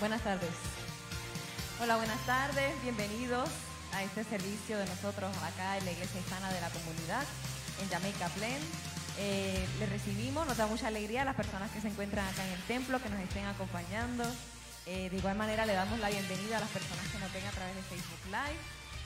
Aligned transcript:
Buenas 0.00 0.22
tardes. 0.22 0.50
Hola, 1.82 1.96
buenas 1.96 2.24
tardes. 2.24 2.70
Bienvenidos 2.84 3.48
a 3.92 4.04
este 4.04 4.22
servicio 4.22 4.78
de 4.78 4.86
nosotros 4.86 5.36
acá 5.38 5.76
en 5.76 5.84
la 5.84 5.90
Iglesia 5.90 6.20
Hispana 6.20 6.52
de 6.52 6.60
la 6.60 6.70
Comunidad 6.70 7.24
en 7.82 7.88
Jamaica 7.88 8.28
Plain. 8.28 8.62
Eh, 9.18 9.66
les 9.80 9.88
recibimos, 9.88 10.46
nos 10.46 10.56
da 10.56 10.68
mucha 10.68 10.86
alegría 10.86 11.22
a 11.22 11.24
las 11.24 11.34
personas 11.34 11.72
que 11.72 11.80
se 11.80 11.88
encuentran 11.88 12.28
acá 12.28 12.46
en 12.46 12.52
el 12.52 12.62
templo, 12.62 13.02
que 13.02 13.08
nos 13.08 13.18
estén 13.18 13.44
acompañando. 13.46 14.22
Eh, 14.86 15.10
de 15.10 15.16
igual 15.16 15.36
manera 15.36 15.66
le 15.66 15.72
damos 15.72 15.98
la 15.98 16.10
bienvenida 16.10 16.58
a 16.58 16.60
las 16.60 16.70
personas 16.70 17.04
que 17.08 17.18
nos 17.18 17.32
ven 17.32 17.46
a 17.46 17.50
través 17.50 17.74
de 17.74 17.82
Facebook 17.82 18.24
Live. 18.26 18.60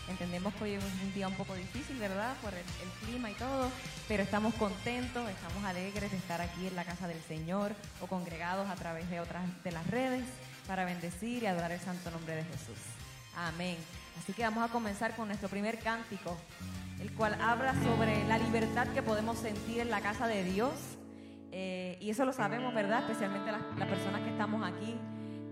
Entendemos 0.08 0.52
que 0.56 0.64
hoy 0.64 0.72
es 0.74 0.84
un 0.84 1.14
día 1.14 1.26
un 1.26 1.36
poco 1.36 1.54
difícil, 1.54 1.96
¿verdad? 1.96 2.36
Por 2.42 2.52
el, 2.52 2.60
el, 2.60 3.08
clima 3.08 3.30
y 3.30 3.34
todo, 3.34 3.70
pero 4.08 4.22
estamos 4.22 4.52
contentos, 4.56 5.26
estamos 5.30 5.64
alegres 5.64 6.10
de 6.10 6.18
estar 6.18 6.42
aquí 6.42 6.66
en 6.66 6.76
la 6.76 6.84
casa 6.84 7.08
del 7.08 7.22
Señor 7.22 7.72
o 8.02 8.08
congregados 8.08 8.68
a 8.68 8.74
través 8.74 9.08
de 9.08 9.20
otras 9.20 9.42
de 9.64 9.72
las 9.72 9.86
redes 9.86 10.24
para 10.72 10.86
bendecir 10.86 11.42
y 11.42 11.46
adorar 11.46 11.70
el 11.70 11.80
santo 11.80 12.10
nombre 12.10 12.34
de 12.34 12.44
Jesús. 12.44 12.78
Amén. 13.36 13.76
Así 14.18 14.32
que 14.32 14.42
vamos 14.42 14.64
a 14.64 14.72
comenzar 14.72 15.14
con 15.14 15.28
nuestro 15.28 15.50
primer 15.50 15.78
cántico, 15.78 16.34
el 16.98 17.12
cual 17.12 17.36
habla 17.42 17.74
sobre 17.74 18.26
la 18.26 18.38
libertad 18.38 18.86
que 18.94 19.02
podemos 19.02 19.36
sentir 19.36 19.80
en 19.80 19.90
la 19.90 20.00
casa 20.00 20.26
de 20.26 20.42
Dios. 20.44 20.72
Eh, 21.50 21.98
y 22.00 22.08
eso 22.08 22.24
lo 22.24 22.32
sabemos, 22.32 22.72
¿verdad? 22.72 23.00
Especialmente 23.00 23.52
las, 23.52 23.86
personas 23.86 24.22
que 24.22 24.30
estamos 24.30 24.66
aquí. 24.66 24.96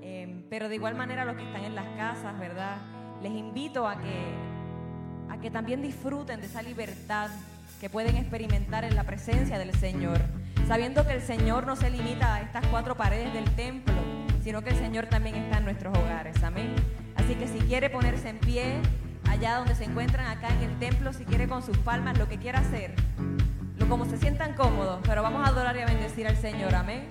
Eh, 0.00 0.42
pero 0.48 0.70
de 0.70 0.76
igual 0.76 0.94
manera 0.94 1.26
los 1.26 1.36
que 1.36 1.44
están 1.44 1.64
en 1.64 1.74
las 1.74 1.94
casas, 1.98 2.38
¿verdad? 2.38 2.78
Les 3.20 3.32
invito 3.32 3.86
a 3.86 3.98
que, 4.00 4.24
a 5.28 5.38
que 5.38 5.50
también 5.50 5.82
disfruten 5.82 6.40
de 6.40 6.46
esa 6.46 6.62
libertad 6.62 7.28
que 7.78 7.90
pueden 7.90 8.16
experimentar 8.16 8.84
en 8.84 8.96
la 8.96 9.04
presencia 9.04 9.58
del 9.58 9.74
Señor, 9.74 10.18
sabiendo 10.66 11.06
que 11.06 11.12
el 11.12 11.20
Señor 11.20 11.66
no 11.66 11.76
se 11.76 11.90
limita 11.90 12.36
a 12.36 12.40
estas 12.40 12.66
cuatro 12.68 12.96
paredes 12.96 13.34
del 13.34 13.54
templo, 13.54 14.09
sino 14.42 14.62
que 14.62 14.70
el 14.70 14.76
Señor 14.76 15.06
también 15.06 15.36
está 15.36 15.58
en 15.58 15.64
nuestros 15.64 15.96
hogares. 15.96 16.42
Amén. 16.42 16.74
Así 17.16 17.34
que 17.34 17.46
si 17.46 17.58
quiere 17.58 17.90
ponerse 17.90 18.28
en 18.28 18.38
pie 18.38 18.80
allá 19.28 19.56
donde 19.56 19.74
se 19.74 19.84
encuentran 19.84 20.26
acá 20.26 20.48
en 20.48 20.70
el 20.70 20.78
templo, 20.78 21.12
si 21.12 21.24
quiere 21.24 21.46
con 21.48 21.62
sus 21.62 21.76
palmas, 21.78 22.18
lo 22.18 22.28
que 22.28 22.38
quiera 22.38 22.60
hacer, 22.60 22.94
lo 23.78 23.88
como 23.88 24.04
se 24.04 24.16
sientan 24.16 24.54
cómodos, 24.54 25.00
pero 25.04 25.22
vamos 25.22 25.46
a 25.46 25.50
adorar 25.50 25.76
y 25.76 25.80
a 25.80 25.86
bendecir 25.86 26.26
al 26.26 26.36
Señor. 26.36 26.74
Amén. 26.74 27.06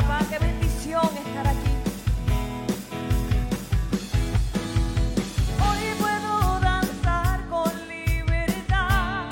Papá, 0.00 0.24
qué 0.30 0.38
bendición 0.38 1.08
estar 1.26 1.46
aquí. 1.46 1.72
Hoy 5.66 5.82
puedo 5.98 6.60
danzar 6.60 7.46
con 7.48 7.70
libertad, 7.88 9.26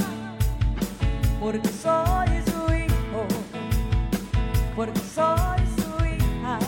porque 1.41 1.69
soy 1.69 2.29
su 2.51 2.75
hijo, 2.75 3.23
porque 4.77 5.01
soy 5.01 5.61
su 5.79 5.91
hija. 6.05 6.59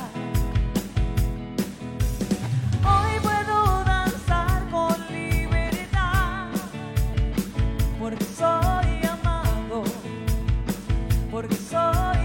Hoy 2.92 3.12
puedo 3.22 3.84
danzar 3.84 4.68
con 4.70 4.96
libertad, 5.12 6.48
porque 7.98 8.24
soy 8.24 9.06
amado 9.06 9.84
porque 11.30 11.54
soy 11.54 12.19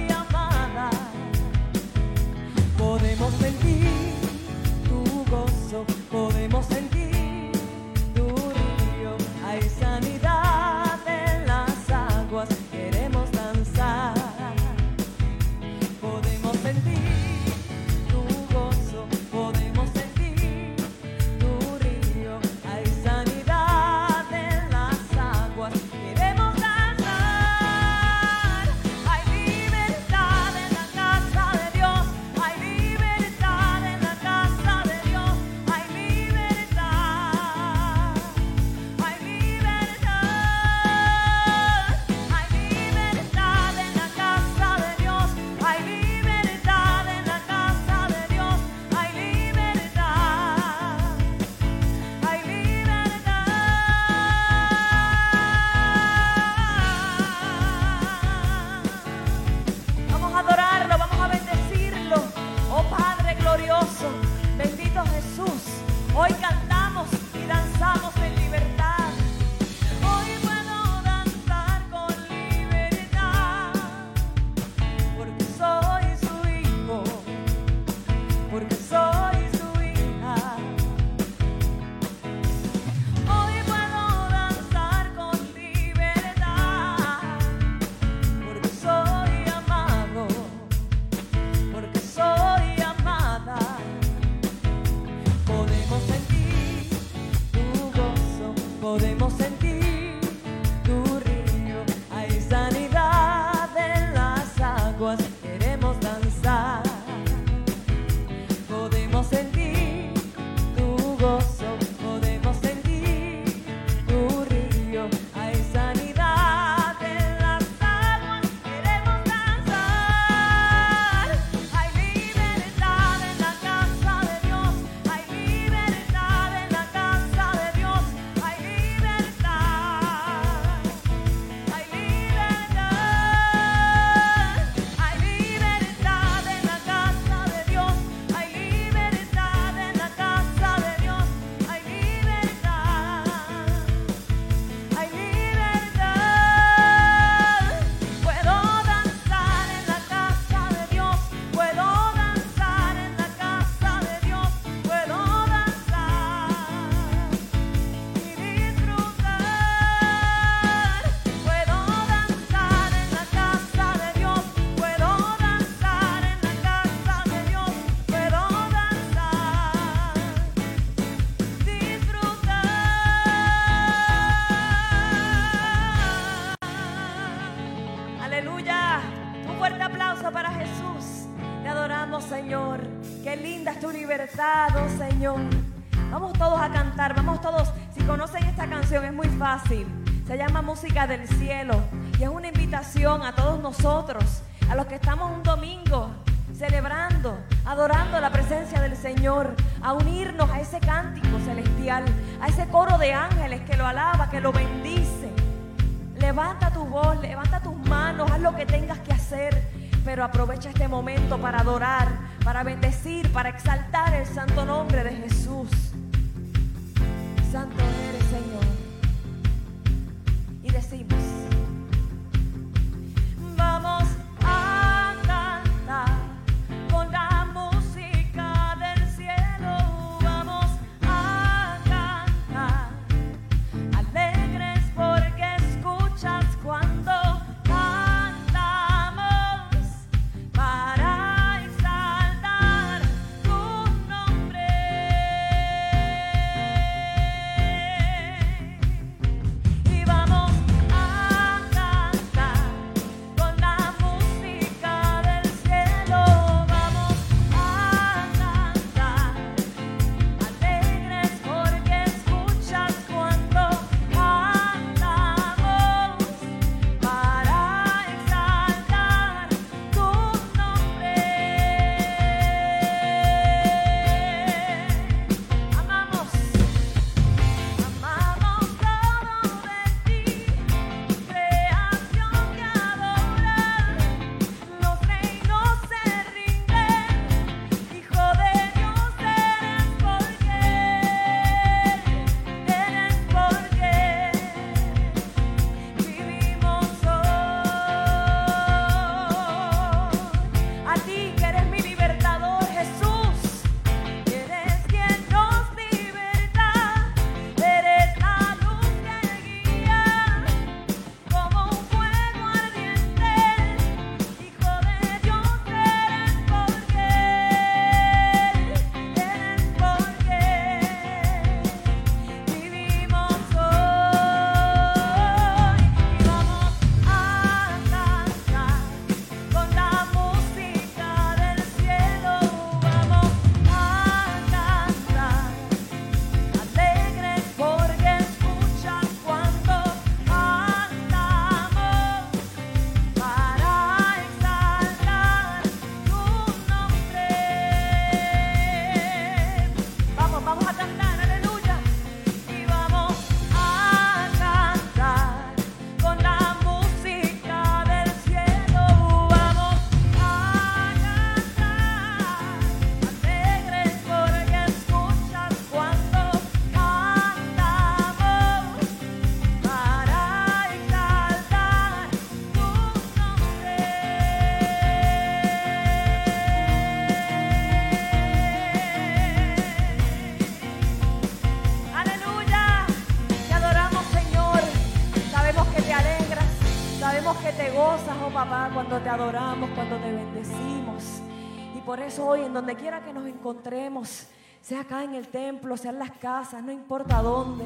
donde 392.66 392.82
quiera 392.82 393.04
que 393.04 393.14
nos 393.14 393.28
encontremos, 393.28 394.26
sea 394.60 394.82
acá 394.82 395.04
en 395.04 395.14
el 395.14 395.28
templo, 395.28 395.78
sea 395.78 395.92
en 395.92 396.00
las 396.00 396.10
casas, 396.14 396.64
no 396.64 396.72
importa 396.72 397.22
dónde. 397.22 397.64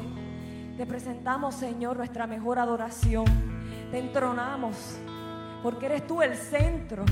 Te 0.76 0.84
presentamos, 0.84 1.54
Señor, 1.54 1.96
nuestra 1.96 2.26
mejor 2.26 2.58
adoración. 2.58 3.24
Te 3.90 3.98
entronamos, 3.98 4.76
porque 5.62 5.86
eres 5.86 6.06
tú 6.06 6.20
el 6.20 6.36
centro. 6.36 7.06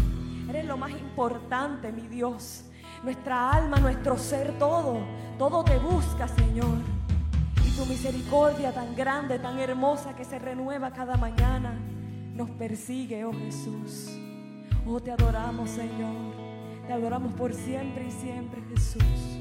Eres 0.51 0.67
lo 0.67 0.77
más 0.77 0.91
importante, 0.91 1.91
mi 1.91 2.07
Dios. 2.09 2.65
Nuestra 3.03 3.53
alma, 3.53 3.79
nuestro 3.79 4.19
ser, 4.19 4.59
todo. 4.59 4.99
Todo 5.39 5.65
te 5.65 5.79
busca, 5.79 6.29
Señor. 6.29 6.77
Y 7.65 7.71
tu 7.71 7.87
misericordia 7.87 8.71
tan 8.71 8.95
grande, 8.95 9.39
tan 9.39 9.59
hermosa 9.59 10.15
que 10.15 10.27
se 10.27 10.39
renueva 10.39 10.91
cada 10.91 11.17
mañana, 11.17 11.73
nos 12.35 12.51
persigue, 12.51 13.25
oh 13.25 13.33
Jesús. 13.33 14.11
Oh, 14.87 15.01
te 15.01 15.11
adoramos, 15.11 15.71
Señor. 15.71 16.38
Te 16.89 16.95
adoramos 16.95 17.35
por 17.35 17.53
siempre 17.53 18.07
y 18.07 18.11
siempre, 18.11 18.63
Jesús. 18.71 19.38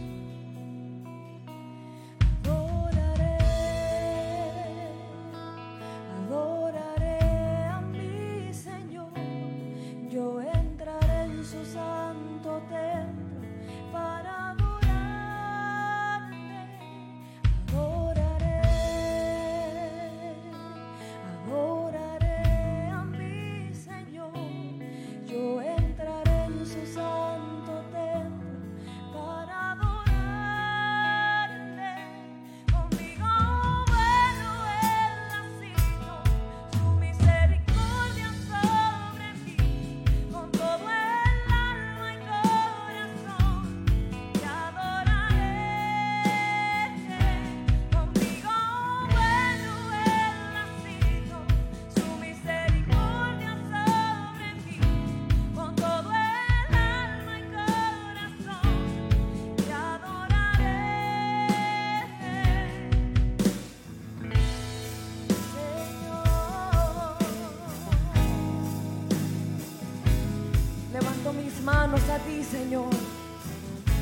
Manos 71.68 72.00
a 72.10 72.18
ti, 72.20 72.42
Señor. 72.46 72.88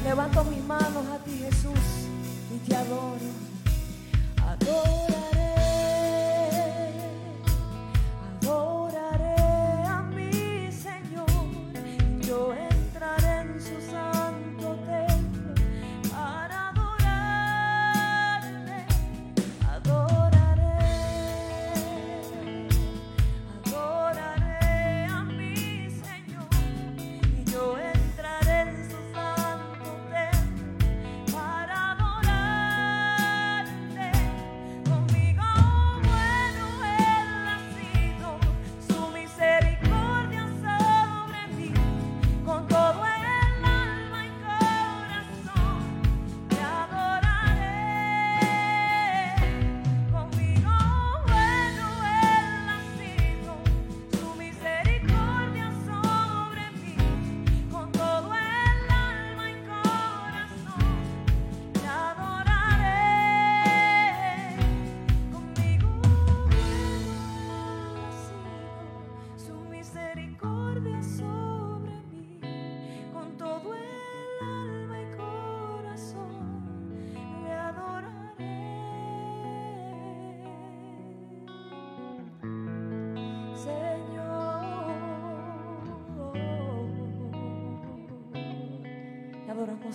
Levanto 0.04 0.44
mis 0.44 0.64
manos 0.64 1.04
a 1.08 1.18
ti, 1.26 1.40
Jesús, 1.40 1.86
y 2.54 2.60
te 2.60 2.76
adoro. 2.76 3.30
Adoraré, 4.38 5.15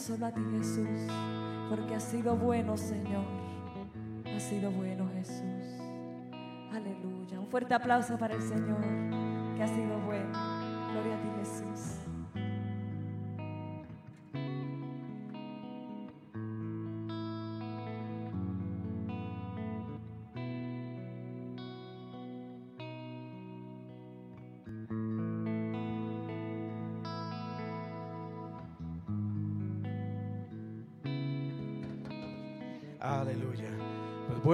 solo 0.00 0.26
a 0.26 0.32
ti, 0.32 0.40
Jesús, 0.50 0.88
porque 1.68 1.94
has 1.94 2.04
sido 2.04 2.34
bueno, 2.34 2.76
Señor. 2.76 3.24
Has 4.34 4.42
sido 4.42 4.70
bueno, 4.70 5.06
Jesús. 5.14 5.78
Aleluya. 6.72 7.38
Un 7.38 7.46
fuerte 7.48 7.74
aplauso 7.74 8.16
para 8.16 8.34
el 8.34 8.42
Señor, 8.42 8.80
que 9.56 9.62
ha 9.62 9.68
sido 9.68 9.98
bueno. 10.06 10.30
Gloria 10.92 11.16
a 11.16 11.20
ti, 11.20 11.28
Jesús. 11.40 12.09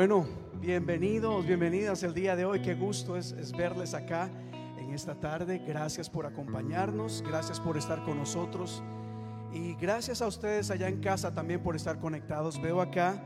Bueno, 0.09 0.25
bienvenidos, 0.61 1.45
bienvenidas 1.45 2.05
el 2.05 2.15
día 2.15 2.37
de 2.37 2.45
hoy. 2.45 2.63
Qué 2.63 2.77
gusto 2.77 3.17
es, 3.17 3.33
es 3.33 3.51
verles 3.51 3.93
acá 3.93 4.31
en 4.79 4.95
esta 4.95 5.19
tarde. 5.19 5.61
Gracias 5.67 6.09
por 6.09 6.27
acompañarnos, 6.27 7.25
gracias 7.27 7.59
por 7.59 7.77
estar 7.77 8.05
con 8.05 8.17
nosotros 8.17 8.85
y 9.53 9.75
gracias 9.75 10.23
a 10.23 10.29
ustedes 10.29 10.71
allá 10.71 10.87
en 10.87 11.01
casa 11.01 11.35
también 11.35 11.61
por 11.61 11.75
estar 11.75 11.99
conectados. 11.99 12.63
Veo 12.63 12.81
acá 12.81 13.21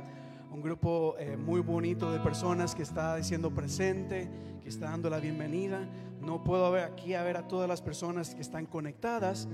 un 0.50 0.62
grupo 0.62 1.16
eh, 1.18 1.36
muy 1.36 1.60
bonito 1.60 2.10
de 2.10 2.18
personas 2.18 2.74
que 2.74 2.82
está 2.82 3.14
diciendo 3.16 3.50
presente, 3.50 4.30
que 4.62 4.70
está 4.70 4.86
dando 4.86 5.10
la 5.10 5.20
bienvenida. 5.20 5.86
No 6.22 6.42
puedo 6.42 6.70
ver 6.70 6.84
aquí 6.84 7.12
a 7.12 7.22
ver 7.22 7.36
a 7.36 7.46
todas 7.46 7.68
las 7.68 7.82
personas 7.82 8.34
que 8.34 8.40
están 8.40 8.64
conectadas, 8.64 9.48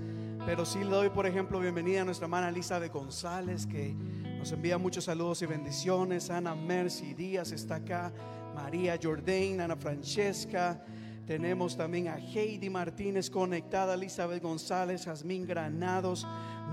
pero 0.47 0.64
sí 0.64 0.78
le 0.78 0.90
doy, 0.90 1.11
por 1.11 1.26
ejemplo, 1.26 1.59
bienvenida 1.59 2.02
a 2.02 2.04
nuestra 2.04 2.26
hermana 2.26 2.50
Elizabeth 2.50 2.92
González, 2.92 3.66
que 3.66 3.97
nos 4.46 4.52
envía 4.52 4.78
muchos 4.78 5.02
saludos 5.02 5.42
y 5.42 5.46
bendiciones. 5.46 6.30
Ana 6.30 6.54
Mercy 6.54 7.14
Díaz 7.14 7.50
está 7.50 7.76
acá, 7.76 8.12
María 8.54 8.96
Jordain, 9.02 9.60
Ana 9.60 9.74
Francesca. 9.74 10.80
Tenemos 11.26 11.76
también 11.76 12.06
a 12.06 12.18
Heidi 12.18 12.70
Martínez 12.70 13.28
conectada, 13.28 13.94
Elizabeth 13.94 14.40
González, 14.40 15.04
Jazmín 15.04 15.48
Granados, 15.48 16.24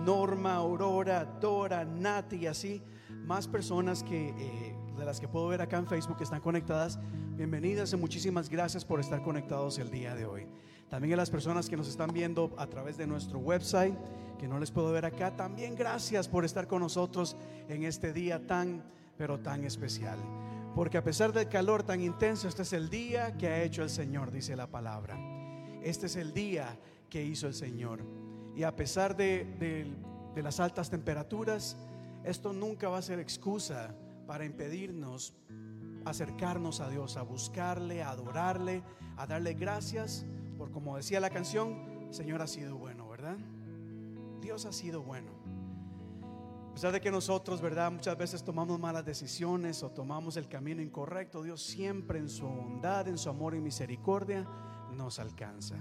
Norma 0.06 0.54
Aurora, 0.54 1.26
Dora, 1.26 1.84
Nati 1.84 2.36
y 2.36 2.46
así 2.46 2.84
más 3.26 3.48
personas 3.48 4.04
que 4.04 4.30
eh, 4.30 4.76
de 4.96 5.04
las 5.04 5.20
que 5.20 5.28
puedo 5.28 5.48
ver 5.48 5.64
acá 5.64 5.80
en 5.80 5.88
Facebook 5.88 6.18
están 6.22 6.42
conectadas. 6.42 7.00
Bienvenidas 7.36 7.92
y 7.92 7.98
muchísimas 7.98 8.52
gracias 8.52 8.86
por 8.86 9.00
estar 9.00 9.24
conectados 9.24 9.80
el 9.80 9.90
día 9.90 10.14
de 10.14 10.28
hoy. 10.28 10.46
También 10.94 11.16
a 11.16 11.18
las 11.18 11.32
personas 11.32 11.70
que 11.70 11.76
nos 11.76 11.88
están 11.88 12.14
viendo 12.14 12.54
a 12.56 12.68
través 12.68 12.98
de 12.98 13.08
nuestro 13.08 13.40
website, 13.40 13.96
que 14.38 14.48
no 14.48 14.60
les 14.60 14.70
puedo 14.70 14.92
ver 14.92 15.06
acá, 15.06 15.36
también 15.36 15.74
gracias 15.74 16.28
por 16.28 16.46
estar 16.46 16.68
con 16.68 16.82
nosotros 16.84 17.36
en 17.68 17.82
este 17.84 18.14
día 18.14 18.46
tan, 18.46 18.84
pero 19.18 19.40
tan 19.40 19.64
especial. 19.64 20.20
Porque 20.76 21.00
a 21.00 21.04
pesar 21.04 21.34
del 21.34 21.50
calor 21.50 21.82
tan 21.82 22.00
intenso, 22.00 22.48
este 22.48 22.62
es 22.62 22.74
el 22.74 22.92
día 22.92 23.36
que 23.40 23.48
ha 23.48 23.64
hecho 23.64 23.82
el 23.82 23.90
Señor, 23.90 24.30
dice 24.30 24.56
la 24.56 24.68
palabra. 24.68 25.18
Este 25.82 26.06
es 26.06 26.16
el 26.16 26.32
día 26.32 26.78
que 27.10 27.24
hizo 27.26 27.48
el 27.48 27.56
Señor. 27.56 28.06
Y 28.56 28.62
a 28.62 28.76
pesar 28.76 29.18
de, 29.18 29.46
de- 29.60 29.96
de 30.36 30.44
las 30.44 30.60
altas 30.60 30.92
temperaturas, 30.92 31.76
esto 32.24 32.54
nunca 32.54 32.88
va 32.90 33.00
a 33.00 33.02
ser 33.02 33.18
excusa 33.18 33.96
para 34.28 34.46
impedirnos 34.46 35.34
acercarnos 36.06 36.82
a 36.82 36.90
Dios, 36.92 37.18
a 37.18 37.24
buscarle, 37.24 38.04
a 38.04 38.12
adorarle, 38.12 38.84
a 39.18 39.26
darle 39.26 39.56
gracias, 39.56 40.28
por 40.64 40.72
como 40.72 40.96
decía 40.96 41.20
la 41.20 41.30
canción, 41.30 42.08
Señor 42.10 42.42
ha 42.42 42.48
sido 42.48 42.78
bueno, 42.78 43.10
¿verdad? 43.10 43.36
Dios 44.40 44.66
ha 44.66 44.72
sido 44.72 45.04
bueno. 45.04 45.30
A 46.70 46.74
pesar 46.74 46.94
de 46.94 47.02
que 47.02 47.12
nosotros, 47.12 47.60
¿verdad? 47.60 47.92
Muchas 47.92 48.18
veces 48.18 48.46
tomamos 48.46 48.80
malas 48.80 49.04
decisiones 49.04 49.84
o 49.84 49.92
tomamos 49.92 50.38
el 50.38 50.48
camino 50.48 50.82
incorrecto, 50.82 51.44
Dios 51.44 51.62
siempre 51.62 52.20
en 52.20 52.30
su 52.30 52.48
bondad, 52.48 53.10
en 53.10 53.18
su 53.18 53.30
amor 53.30 53.56
y 53.56 53.60
misericordia 53.60 54.48
nos 54.96 55.20
alcanza. 55.20 55.76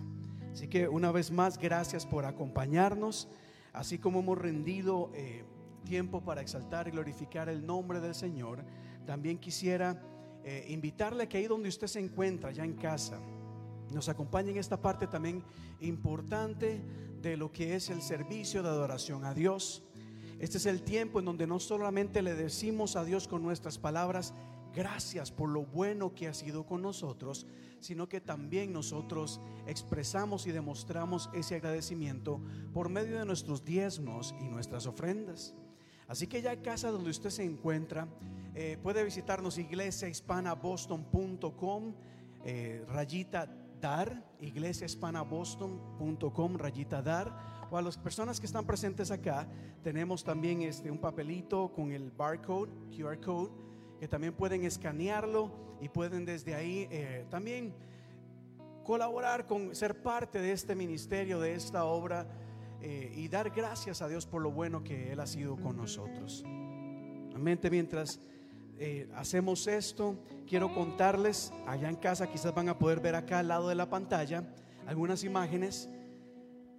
Así 0.53 0.67
que 0.67 0.89
una 0.89 1.13
vez 1.13 1.31
más, 1.31 1.59
gracias 1.59 2.05
por 2.05 2.25
acompañarnos, 2.25 3.29
así 3.73 3.99
como 4.01 4.19
hemos 4.19 4.37
rendido 4.37 5.13
eh, 5.15 5.45
tiempo 5.85 6.23
para 6.23 6.41
exaltar 6.41 6.89
y 6.89 6.91
glorificar 6.91 7.49
el 7.49 7.65
nombre 7.65 8.01
del 8.01 8.17
Señor. 8.17 8.65
También 9.07 9.39
quisiera 9.39 10.03
eh, 10.43 10.67
invitarle 10.71 11.29
que 11.29 11.39
ahí 11.39 11.47
donde 11.47 11.69
usted 11.69 11.87
se 11.87 12.01
encuentra, 12.01 12.51
ya 12.51 12.65
en 12.65 12.75
casa, 12.75 13.21
nos 13.93 14.09
acompañe 14.09 14.51
en 14.51 14.59
esta 14.59 14.81
parte 14.81 15.07
también 15.07 15.43
importante 15.81 16.83
de 17.21 17.37
lo 17.37 17.53
que 17.53 17.77
es 17.77 17.91
el 17.91 18.03
servicio 18.03 18.63
de 18.63 18.69
adoración 18.69 19.25
a 19.25 19.35
Dios. 19.35 19.83
Este 20.41 20.59
es 20.59 20.67
el 20.67 20.83
tiempo 20.83 21.21
en 21.21 21.27
donde 21.27 21.47
no 21.47 21.61
solamente 21.61 22.21
le 22.21 22.35
decimos 22.35 22.97
a 22.97 23.05
Dios 23.05 23.29
con 23.29 23.43
nuestras 23.43 23.79
palabras, 23.79 24.35
gracias 24.75 25.31
por 25.31 25.49
lo 25.49 25.65
bueno 25.65 26.15
que 26.15 26.27
ha 26.27 26.35
sido 26.35 26.67
con 26.67 26.83
nosotros, 26.83 27.47
sino 27.81 28.09
que 28.09 28.21
también 28.21 28.73
nosotros 28.73 29.41
expresamos 29.67 30.47
y 30.47 30.53
demostramos 30.53 31.29
ese 31.33 31.57
agradecimiento 31.57 32.41
por 32.73 32.89
medio 32.89 33.19
de 33.19 33.25
nuestros 33.25 33.65
diezmos 33.65 34.33
y 34.41 34.49
nuestras 34.49 34.87
ofrendas. 34.87 35.55
Así 36.09 36.27
que 36.27 36.43
ya 36.43 36.53
en 36.53 36.63
casa 36.63 36.91
donde 36.91 37.11
usted 37.11 37.31
se 37.31 37.45
encuentra, 37.45 38.09
eh, 38.55 38.77
puede 38.83 39.05
visitarnos 39.05 39.57
iglesiahispanaboston.com, 39.59 41.95
eh, 42.45 42.85
rayita 42.89 43.62
dar, 43.83 44.25
iglesiahispanaboston.com, 44.41 46.57
rayita 46.57 47.03
dar. 47.03 47.69
O 47.71 47.77
a 47.77 47.83
las 47.83 47.99
personas 47.99 48.41
que 48.41 48.47
están 48.47 48.65
presentes 48.65 49.11
acá, 49.11 49.47
tenemos 49.83 50.25
también 50.25 50.63
este, 50.63 50.91
un 50.91 50.97
papelito 50.99 51.71
con 51.73 51.93
el 51.93 52.11
barcode, 52.11 52.71
QR 52.97 53.21
code, 53.21 53.51
que 54.01 54.09
también 54.09 54.33
pueden 54.33 54.65
escanearlo 54.65 55.51
y 55.81 55.91
pueden 55.91 56.25
desde 56.25 56.55
ahí 56.55 56.89
eh, 56.91 57.27
también 57.29 57.75
colaborar 58.85 59.47
con 59.47 59.75
ser 59.75 60.03
parte 60.03 60.41
de 60.41 60.53
este 60.53 60.75
ministerio, 60.75 61.39
de 61.41 61.55
esta 61.55 61.85
obra 61.85 62.27
eh, 62.81 63.13
y 63.15 63.29
dar 63.29 63.51
gracias 63.51 64.01
a 64.03 64.09
Dios 64.09 64.27
por 64.27 64.43
lo 64.43 64.51
bueno 64.51 64.83
que 64.83 65.13
Él 65.13 65.21
ha 65.21 65.27
sido 65.27 65.57
con 65.57 65.77
nosotros. 65.77 66.43
Mente 67.39 67.71
mientras 67.71 68.21
eh, 68.85 69.09
hacemos 69.15 69.69
esto, 69.69 70.17
quiero 70.45 70.75
contarles, 70.75 71.53
allá 71.69 71.89
en 71.89 71.95
casa 71.95 72.27
quizás 72.27 72.53
van 72.53 72.69
a 72.69 72.77
poder 72.77 72.99
ver 72.99 73.15
acá 73.15 73.39
al 73.39 73.47
lado 73.47 73.69
de 73.69 73.77
la 73.77 73.89
pantalla 73.89 74.43
algunas 74.89 75.23
imágenes 75.23 75.89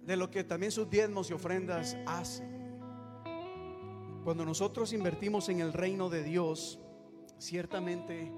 de 0.02 0.14
lo 0.14 0.30
que 0.30 0.44
también 0.44 0.70
sus 0.70 0.90
diezmos 0.90 1.30
y 1.30 1.32
ofrendas 1.32 1.96
hacen. 2.04 2.46
Cuando 4.22 4.44
nosotros 4.44 4.92
invertimos 4.92 5.48
en 5.48 5.60
el 5.60 5.72
reino 5.72 6.10
de 6.10 6.22
Dios, 6.22 6.78
ciertamente, 7.38 8.30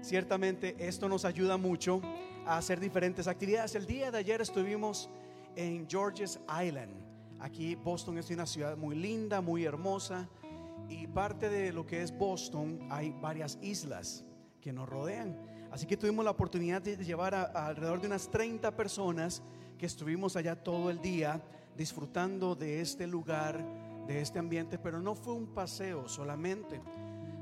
ciertamente 0.00 0.74
esto 0.78 1.06
nos 1.06 1.26
ayuda 1.26 1.58
mucho 1.58 2.00
a 2.46 2.56
hacer 2.56 2.80
diferentes 2.80 3.26
actividades. 3.26 3.74
El 3.74 3.84
día 3.84 4.10
de 4.10 4.16
ayer 4.16 4.40
estuvimos 4.40 5.10
en 5.54 5.86
Georges 5.86 6.40
Island. 6.48 6.94
Aquí 7.40 7.74
Boston 7.74 8.16
es 8.16 8.30
una 8.30 8.46
ciudad 8.46 8.74
muy 8.78 8.94
linda, 8.94 9.42
muy 9.42 9.66
hermosa. 9.66 10.30
Y 10.90 11.06
parte 11.06 11.48
de 11.48 11.72
lo 11.72 11.86
que 11.86 12.02
es 12.02 12.16
Boston 12.16 12.88
hay 12.90 13.12
varias 13.12 13.58
islas 13.62 14.24
que 14.60 14.72
nos 14.72 14.88
rodean. 14.88 15.38
Así 15.70 15.86
que 15.86 15.96
tuvimos 15.96 16.24
la 16.24 16.32
oportunidad 16.32 16.82
de 16.82 16.96
llevar 16.96 17.32
a, 17.34 17.44
alrededor 17.44 18.00
de 18.00 18.08
unas 18.08 18.28
30 18.28 18.76
personas 18.76 19.40
que 19.78 19.86
estuvimos 19.86 20.34
allá 20.34 20.56
todo 20.56 20.90
el 20.90 21.00
día 21.00 21.40
disfrutando 21.76 22.56
de 22.56 22.80
este 22.80 23.06
lugar, 23.06 23.64
de 24.08 24.20
este 24.20 24.40
ambiente, 24.40 24.78
pero 24.78 25.00
no 25.00 25.14
fue 25.14 25.32
un 25.32 25.54
paseo 25.54 26.08
solamente, 26.08 26.80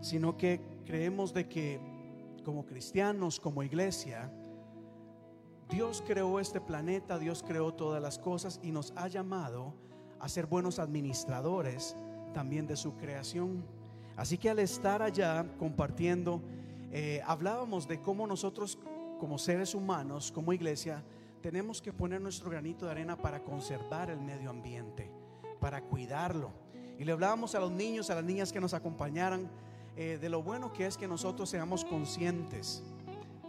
sino 0.03 0.37
que 0.37 0.61
creemos 0.85 1.33
de 1.33 1.49
que 1.49 1.81
como 2.45 2.67
cristianos, 2.67 3.41
como 3.41 3.63
iglesia, 3.63 4.31
Dios 5.71 6.05
creó 6.07 6.39
este 6.39 6.61
planeta, 6.61 7.19
Dios 7.19 7.43
creó 7.43 7.73
todas 7.73 8.01
las 8.03 8.19
cosas 8.19 8.61
y 8.63 8.73
nos 8.73 8.93
ha 8.95 9.09
llamado 9.09 9.75
a 10.21 10.29
ser 10.29 10.47
buenos 10.47 10.79
administradores 10.79 11.97
también 12.33 12.67
de 12.67 12.77
su 12.77 12.95
creación. 12.97 13.65
Así 14.17 14.39
que 14.39 14.51
al 14.51 14.59
estar 14.59 15.03
allá 15.03 15.47
compartiendo, 15.59 16.43
eh, 16.91 17.21
hablábamos 17.27 17.87
de 17.87 18.01
cómo 18.01 18.27
nosotros 18.27 18.79
como 19.19 19.39
seres 19.39 19.75
humanos, 19.75 20.33
como 20.33 20.53
iglesia, 20.53 21.03
tenemos 21.41 21.81
que 21.81 21.93
poner 21.93 22.21
nuestro 22.21 22.51
granito 22.51 22.87
de 22.87 22.93
arena 22.93 23.17
para 23.17 23.43
conservar 23.43 24.11
el 24.11 24.21
medio 24.21 24.51
ambiente, 24.51 25.11
para 25.61 25.83
cuidarlo. 25.83 26.53
Y 26.99 27.05
le 27.05 27.13
hablábamos 27.13 27.55
a 27.55 27.61
los 27.61 27.71
niños, 27.71 28.11
a 28.11 28.17
las 28.17 28.25
niñas 28.25 28.53
que 28.53 28.61
nos 28.61 28.75
acompañaran, 28.75 29.49
eh, 29.97 30.19
de 30.21 30.29
lo 30.29 30.43
bueno 30.43 30.73
que 30.73 30.87
es 30.87 30.97
que 30.97 31.07
nosotros 31.09 31.49
seamos 31.49 31.85
conscientes. 31.85 32.83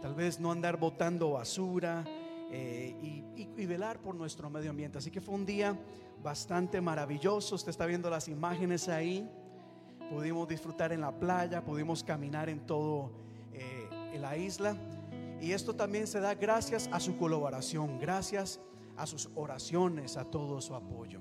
Tal 0.00 0.14
vez 0.14 0.40
no 0.40 0.50
andar 0.52 0.78
botando 0.78 1.32
basura 1.32 2.04
eh, 2.50 2.96
y, 3.02 3.66
velar 3.66 4.00
por 4.00 4.14
nuestro 4.14 4.48
medio 4.50 4.70
ambiente. 4.70 4.98
Así 4.98 5.10
que 5.10 5.20
fue 5.20 5.34
un 5.34 5.44
día 5.44 5.78
bastante 6.22 6.80
maravilloso. 6.80 7.54
Usted 7.54 7.70
está 7.70 7.86
viendo 7.86 8.08
las 8.08 8.26
imágenes 8.26 8.88
ahí. 8.88 9.30
Pudimos 10.10 10.48
disfrutar 10.48 10.92
en 10.92 11.02
la 11.02 11.12
playa, 11.12 11.62
pudimos 11.62 12.02
caminar 12.02 12.48
en 12.48 12.66
todo 12.66 13.12
eh, 13.52 13.88
en 14.14 14.22
la 14.22 14.36
isla. 14.36 14.76
Y 15.40 15.52
esto 15.52 15.74
también 15.74 16.06
se 16.06 16.20
da 16.20 16.34
gracias 16.34 16.88
a 16.90 16.98
su 16.98 17.16
colaboración, 17.16 17.98
gracias 18.00 18.60
a 18.96 19.06
sus 19.06 19.28
oraciones, 19.34 20.16
a 20.16 20.24
todo 20.24 20.60
su 20.60 20.74
apoyo. 20.74 21.20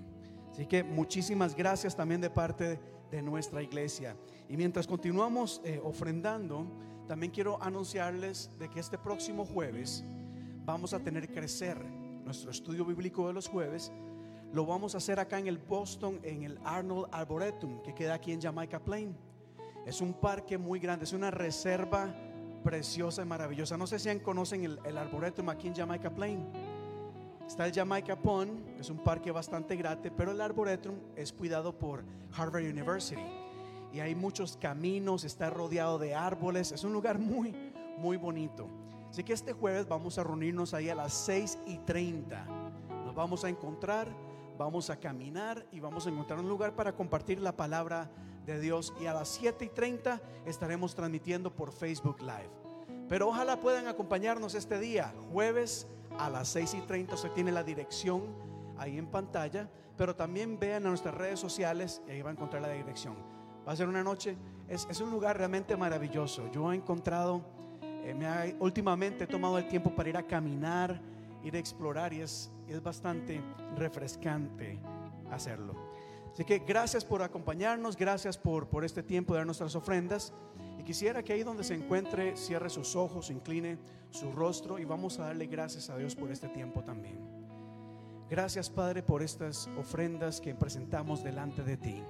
Así 0.51 0.65
que 0.65 0.83
muchísimas 0.83 1.55
gracias 1.55 1.95
también 1.95 2.21
de 2.21 2.29
parte 2.29 2.79
de 3.11 3.21
nuestra 3.21 3.61
iglesia. 3.61 4.15
Y 4.47 4.57
mientras 4.57 4.87
continuamos 4.87 5.61
eh, 5.63 5.79
ofrendando, 5.83 6.65
también 7.07 7.31
quiero 7.31 7.61
anunciarles 7.61 8.49
de 8.57 8.69
que 8.69 8.79
este 8.79 8.97
próximo 8.97 9.45
jueves 9.45 10.03
vamos 10.69 10.93
a 10.93 10.99
tener 10.99 11.27
crecer 11.33 11.83
nuestro 12.23 12.51
estudio 12.51 12.85
bíblico 12.85 13.25
de 13.25 13.33
los 13.33 13.47
jueves. 13.47 13.91
Lo 14.53 14.67
vamos 14.67 14.93
a 14.93 14.99
hacer 14.99 15.19
acá 15.19 15.39
en 15.39 15.47
el 15.47 15.57
Boston, 15.57 16.19
en 16.21 16.43
el 16.43 16.59
Arnold 16.63 17.07
Arboretum, 17.11 17.81
que 17.81 17.95
queda 17.95 18.13
aquí 18.13 18.31
en 18.31 18.39
Jamaica 18.39 18.79
Plain. 18.79 19.15
Es 19.87 19.99
un 19.99 20.13
parque 20.13 20.59
muy 20.59 20.79
grande, 20.79 21.05
es 21.05 21.13
una 21.13 21.31
reserva 21.31 22.13
preciosa 22.63 23.23
y 23.23 23.25
maravillosa. 23.25 23.77
No 23.77 23.87
sé 23.87 23.97
si 23.97 24.15
conocen 24.19 24.63
el, 24.63 24.79
el 24.85 24.97
Arboretum 24.99 25.49
aquí 25.49 25.67
en 25.67 25.75
Jamaica 25.75 26.11
Plain. 26.11 26.45
Está 27.47 27.65
el 27.65 27.73
Jamaica 27.73 28.15
Pond, 28.15 28.79
es 28.79 28.91
un 28.91 28.99
parque 28.99 29.31
bastante 29.31 29.75
grande, 29.75 30.11
pero 30.11 30.33
el 30.33 30.39
Arboretum 30.39 30.93
es 31.15 31.33
cuidado 31.33 31.75
por 31.75 32.03
Harvard 32.37 32.63
University. 32.63 33.23
Y 33.91 34.01
hay 34.01 34.13
muchos 34.13 34.55
caminos, 34.55 35.23
está 35.23 35.49
rodeado 35.49 35.97
de 35.97 36.13
árboles, 36.13 36.71
es 36.71 36.83
un 36.83 36.93
lugar 36.93 37.17
muy, 37.17 37.55
muy 37.97 38.17
bonito. 38.17 38.69
Así 39.09 39.23
que 39.23 39.33
este 39.33 39.53
jueves 39.53 39.87
vamos 39.87 40.17
a 40.17 40.23
reunirnos 40.23 40.73
ahí 40.73 40.89
a 40.89 40.95
las 40.95 41.13
6 41.13 41.59
y 41.65 41.77
30. 41.79 42.45
Nos 43.05 43.15
vamos 43.15 43.43
a 43.43 43.49
encontrar, 43.49 44.07
vamos 44.57 44.89
a 44.89 44.99
caminar 44.99 45.65
y 45.71 45.79
vamos 45.79 46.05
a 46.05 46.09
encontrar 46.09 46.39
un 46.39 46.47
lugar 46.47 46.75
para 46.75 46.95
compartir 46.95 47.39
la 47.39 47.55
palabra 47.55 48.09
de 48.45 48.59
Dios. 48.59 48.93
Y 49.01 49.07
a 49.07 49.13
las 49.13 49.29
7 49.29 49.65
y 49.65 49.69
30 49.69 50.21
estaremos 50.45 50.93
transmitiendo 50.93 51.53
por 51.55 51.71
Facebook 51.71 52.21
Live. 52.21 52.49
Pero 53.07 53.29
ojalá 53.29 53.59
puedan 53.59 53.87
acompañarnos 53.87 54.53
este 54.53 54.79
día, 54.79 55.13
jueves 55.31 55.87
a 56.19 56.29
las 56.29 56.47
6 56.49 56.75
y 56.75 56.81
30. 56.81 57.15
Usted 57.15 57.31
tiene 57.31 57.51
la 57.51 57.63
dirección 57.63 58.23
ahí 58.77 58.99
en 58.99 59.07
pantalla, 59.07 59.67
pero 59.97 60.15
también 60.15 60.59
vean 60.59 60.85
a 60.85 60.89
nuestras 60.89 61.15
redes 61.15 61.39
sociales 61.39 62.03
y 62.07 62.11
ahí 62.11 62.21
va 62.21 62.29
a 62.29 62.33
encontrar 62.33 62.61
la 62.61 62.69
dirección. 62.69 63.15
Va 63.67 63.73
a 63.73 63.75
ser 63.75 63.87
una 63.87 64.03
noche, 64.03 64.37
es, 64.67 64.87
es 64.89 65.01
un 65.01 65.09
lugar 65.09 65.37
realmente 65.37 65.75
maravilloso. 65.75 66.49
Yo 66.51 66.71
he 66.71 66.75
encontrado, 66.75 67.41
eh, 68.03 68.13
me 68.13 68.25
ha- 68.25 68.53
últimamente 68.59 69.23
he 69.23 69.27
tomado 69.27 69.57
el 69.57 69.67
tiempo 69.67 69.91
para 69.95 70.09
ir 70.09 70.17
a 70.17 70.23
caminar, 70.23 70.99
ir 71.43 71.55
a 71.55 71.59
explorar 71.59 72.13
y 72.13 72.21
es, 72.21 72.51
es 72.67 72.81
bastante 72.81 73.41
refrescante 73.77 74.79
hacerlo. 75.31 75.73
Así 76.33 76.45
que 76.45 76.59
gracias 76.59 77.03
por 77.03 77.21
acompañarnos, 77.21 77.97
gracias 77.97 78.37
por, 78.37 78.67
por 78.67 78.85
este 78.85 79.03
tiempo 79.03 79.33
de 79.33 79.39
dar 79.39 79.45
nuestras 79.45 79.75
ofrendas. 79.75 80.31
Y 80.79 80.83
quisiera 80.83 81.21
que 81.23 81.33
ahí 81.33 81.43
donde 81.43 81.63
se 81.63 81.73
encuentre 81.73 82.37
cierre 82.37 82.69
sus 82.69 82.95
ojos, 82.95 83.29
incline 83.29 83.77
su 84.11 84.31
rostro 84.31 84.79
y 84.79 84.85
vamos 84.85 85.19
a 85.19 85.25
darle 85.25 85.47
gracias 85.47 85.89
a 85.89 85.97
Dios 85.97 86.15
por 86.15 86.31
este 86.31 86.47
tiempo 86.47 86.83
también. 86.83 87.19
Gracias 88.29 88.69
Padre 88.69 89.01
por 89.03 89.21
estas 89.23 89.67
ofrendas 89.77 90.39
que 90.39 90.53
presentamos 90.55 91.23
delante 91.23 91.63
de 91.63 91.77
ti. 91.77 92.03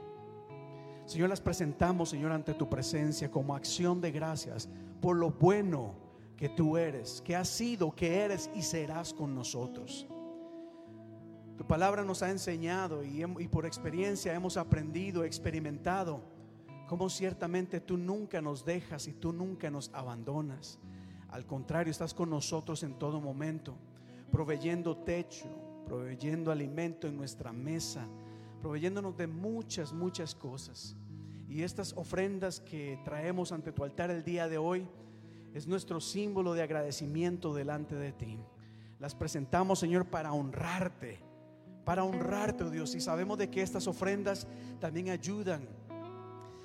Señor, 1.09 1.29
las 1.29 1.41
presentamos, 1.41 2.09
Señor, 2.09 2.31
ante 2.31 2.53
tu 2.53 2.69
presencia 2.69 3.31
como 3.31 3.55
acción 3.55 3.99
de 3.99 4.11
gracias 4.11 4.69
por 5.01 5.17
lo 5.17 5.31
bueno 5.31 5.95
que 6.37 6.49
tú 6.49 6.77
eres, 6.77 7.23
que 7.25 7.35
has 7.35 7.49
sido, 7.49 7.95
que 7.95 8.19
eres 8.19 8.47
y 8.53 8.61
serás 8.61 9.11
con 9.11 9.33
nosotros. 9.33 10.05
Tu 11.57 11.65
palabra 11.65 12.03
nos 12.03 12.21
ha 12.21 12.29
enseñado 12.29 13.03
y, 13.03 13.23
y 13.23 13.47
por 13.47 13.65
experiencia 13.65 14.35
hemos 14.35 14.55
aprendido, 14.55 15.23
experimentado, 15.23 16.21
cómo 16.87 17.09
ciertamente 17.09 17.81
tú 17.81 17.97
nunca 17.97 18.39
nos 18.39 18.63
dejas 18.63 19.07
y 19.07 19.13
tú 19.13 19.33
nunca 19.33 19.71
nos 19.71 19.89
abandonas. 19.95 20.77
Al 21.29 21.47
contrario, 21.47 21.89
estás 21.89 22.13
con 22.13 22.29
nosotros 22.29 22.83
en 22.83 22.99
todo 22.99 23.19
momento, 23.19 23.75
proveyendo 24.31 24.95
techo, 24.95 25.47
proveyendo 25.87 26.51
alimento 26.51 27.07
en 27.07 27.17
nuestra 27.17 27.51
mesa, 27.51 28.07
proveyéndonos 28.61 29.17
de 29.17 29.25
muchas, 29.25 29.91
muchas 29.91 30.35
cosas. 30.35 30.95
Y 31.49 31.63
estas 31.63 31.93
ofrendas 31.93 32.59
que 32.59 32.99
traemos 33.03 33.51
ante 33.51 33.71
tu 33.71 33.83
altar 33.83 34.11
el 34.11 34.23
día 34.23 34.47
de 34.47 34.59
hoy 34.59 34.87
es 35.55 35.65
nuestro 35.65 35.99
símbolo 35.99 36.53
de 36.53 36.61
agradecimiento 36.61 37.55
delante 37.55 37.95
de 37.95 38.11
ti. 38.11 38.39
Las 38.99 39.15
presentamos, 39.15 39.79
Señor, 39.79 40.05
para 40.05 40.31
honrarte, 40.31 41.19
para 41.85 42.03
honrarte, 42.03 42.65
oh 42.65 42.69
Dios. 42.69 42.93
Y 42.93 43.01
sabemos 43.01 43.39
de 43.39 43.49
que 43.49 43.63
estas 43.63 43.87
ofrendas 43.87 44.45
también 44.79 45.09
ayudan 45.09 45.67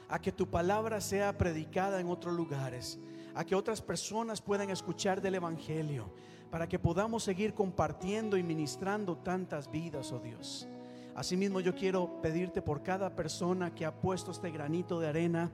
a 0.06 0.20
que 0.20 0.32
tu 0.32 0.50
palabra 0.50 1.00
sea 1.00 1.38
predicada 1.38 1.98
en 1.98 2.08
otros 2.08 2.34
lugares, 2.34 2.98
a 3.34 3.42
que 3.42 3.54
otras 3.54 3.80
personas 3.80 4.42
puedan 4.42 4.68
escuchar 4.68 5.22
del 5.22 5.36
Evangelio, 5.36 6.12
para 6.50 6.68
que 6.68 6.78
podamos 6.78 7.24
seguir 7.24 7.54
compartiendo 7.54 8.36
y 8.36 8.42
ministrando 8.42 9.16
tantas 9.16 9.70
vidas, 9.70 10.12
oh 10.12 10.18
Dios. 10.18 10.68
Asimismo, 11.14 11.60
yo 11.60 11.74
quiero 11.74 12.20
pedirte 12.20 12.60
por 12.60 12.82
cada 12.82 13.14
persona 13.14 13.72
que 13.72 13.86
ha 13.86 13.94
puesto 13.94 14.32
este 14.32 14.50
granito 14.50 14.98
de 14.98 15.08
arena 15.08 15.50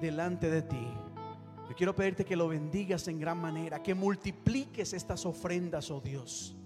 delante 0.00 0.50
de 0.50 0.62
ti. 0.62 0.88
Yo 1.68 1.76
quiero 1.76 1.94
pedirte 1.94 2.24
que 2.24 2.34
lo 2.34 2.48
bendigas 2.48 3.06
en 3.06 3.20
gran 3.20 3.38
manera, 3.38 3.82
que 3.82 3.94
multipliques 3.94 4.92
estas 4.94 5.26
ofrendas, 5.26 5.90
oh 5.90 6.00
Dios. 6.00 6.56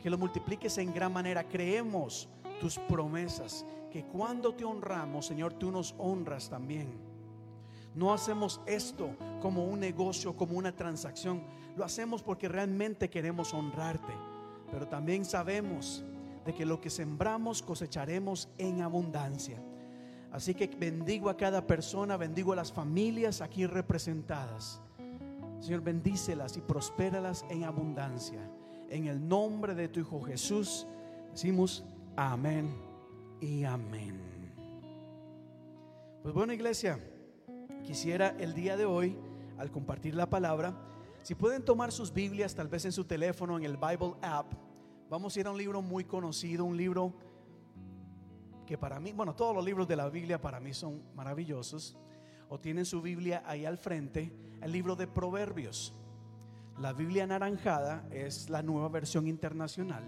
Que 0.00 0.08
lo 0.08 0.16
multipliques 0.16 0.78
en 0.78 0.94
gran 0.94 1.12
manera. 1.12 1.48
Creemos 1.48 2.28
tus 2.60 2.78
promesas, 2.78 3.66
que 3.90 4.04
cuando 4.04 4.54
te 4.54 4.64
honramos, 4.64 5.26
Señor, 5.26 5.54
tú 5.54 5.72
nos 5.72 5.94
honras 5.98 6.48
también. 6.48 6.88
No 7.94 8.12
hacemos 8.12 8.60
esto 8.66 9.10
como 9.42 9.64
un 9.64 9.80
negocio, 9.80 10.36
como 10.36 10.56
una 10.56 10.70
transacción. 10.70 11.42
Lo 11.76 11.84
hacemos 11.84 12.22
porque 12.22 12.48
realmente 12.48 13.10
queremos 13.10 13.52
honrarte. 13.52 14.12
Pero 14.70 14.86
también 14.86 15.24
sabemos 15.24 16.04
de 16.48 16.54
que 16.54 16.64
lo 16.64 16.80
que 16.80 16.88
sembramos 16.88 17.60
cosecharemos 17.60 18.48
en 18.56 18.80
abundancia. 18.80 19.62
Así 20.32 20.54
que 20.54 20.66
bendigo 20.66 21.28
a 21.28 21.36
cada 21.36 21.66
persona, 21.66 22.16
bendigo 22.16 22.54
a 22.54 22.56
las 22.56 22.72
familias 22.72 23.42
aquí 23.42 23.66
representadas. 23.66 24.80
Señor, 25.60 25.82
bendícelas 25.82 26.56
y 26.56 26.62
prospéralas 26.62 27.44
en 27.50 27.64
abundancia. 27.64 28.40
En 28.88 29.08
el 29.08 29.28
nombre 29.28 29.74
de 29.74 29.88
tu 29.88 30.00
Hijo 30.00 30.22
Jesús, 30.22 30.86
decimos 31.32 31.84
amén 32.16 32.74
y 33.42 33.64
amén. 33.64 34.18
Pues 36.22 36.32
bueno, 36.32 36.54
iglesia, 36.54 36.98
quisiera 37.84 38.34
el 38.38 38.54
día 38.54 38.78
de 38.78 38.86
hoy, 38.86 39.18
al 39.58 39.70
compartir 39.70 40.14
la 40.14 40.30
palabra, 40.30 40.74
si 41.20 41.34
pueden 41.34 41.62
tomar 41.62 41.92
sus 41.92 42.10
Biblias, 42.10 42.54
tal 42.54 42.68
vez 42.68 42.86
en 42.86 42.92
su 42.92 43.04
teléfono, 43.04 43.58
en 43.58 43.64
el 43.64 43.76
Bible 43.76 44.14
app, 44.22 44.54
vamos 45.08 45.36
a 45.36 45.40
ir 45.40 45.46
a 45.46 45.50
un 45.50 45.58
libro 45.58 45.82
muy 45.82 46.04
conocido, 46.04 46.64
un 46.64 46.76
libro 46.76 47.14
que 48.66 48.76
para 48.76 49.00
mí, 49.00 49.12
bueno, 49.12 49.34
todos 49.34 49.54
los 49.54 49.64
libros 49.64 49.88
de 49.88 49.96
la 49.96 50.10
Biblia 50.10 50.40
para 50.40 50.60
mí 50.60 50.74
son 50.74 51.02
maravillosos, 51.14 51.96
o 52.50 52.58
tienen 52.58 52.84
su 52.84 53.00
Biblia 53.00 53.42
ahí 53.46 53.64
al 53.64 53.78
frente, 53.78 54.32
el 54.60 54.72
libro 54.72 54.96
de 54.96 55.06
Proverbios. 55.06 55.94
La 56.78 56.92
Biblia 56.92 57.24
anaranjada 57.24 58.06
es 58.10 58.50
la 58.50 58.62
nueva 58.62 58.88
versión 58.88 59.26
internacional. 59.26 60.04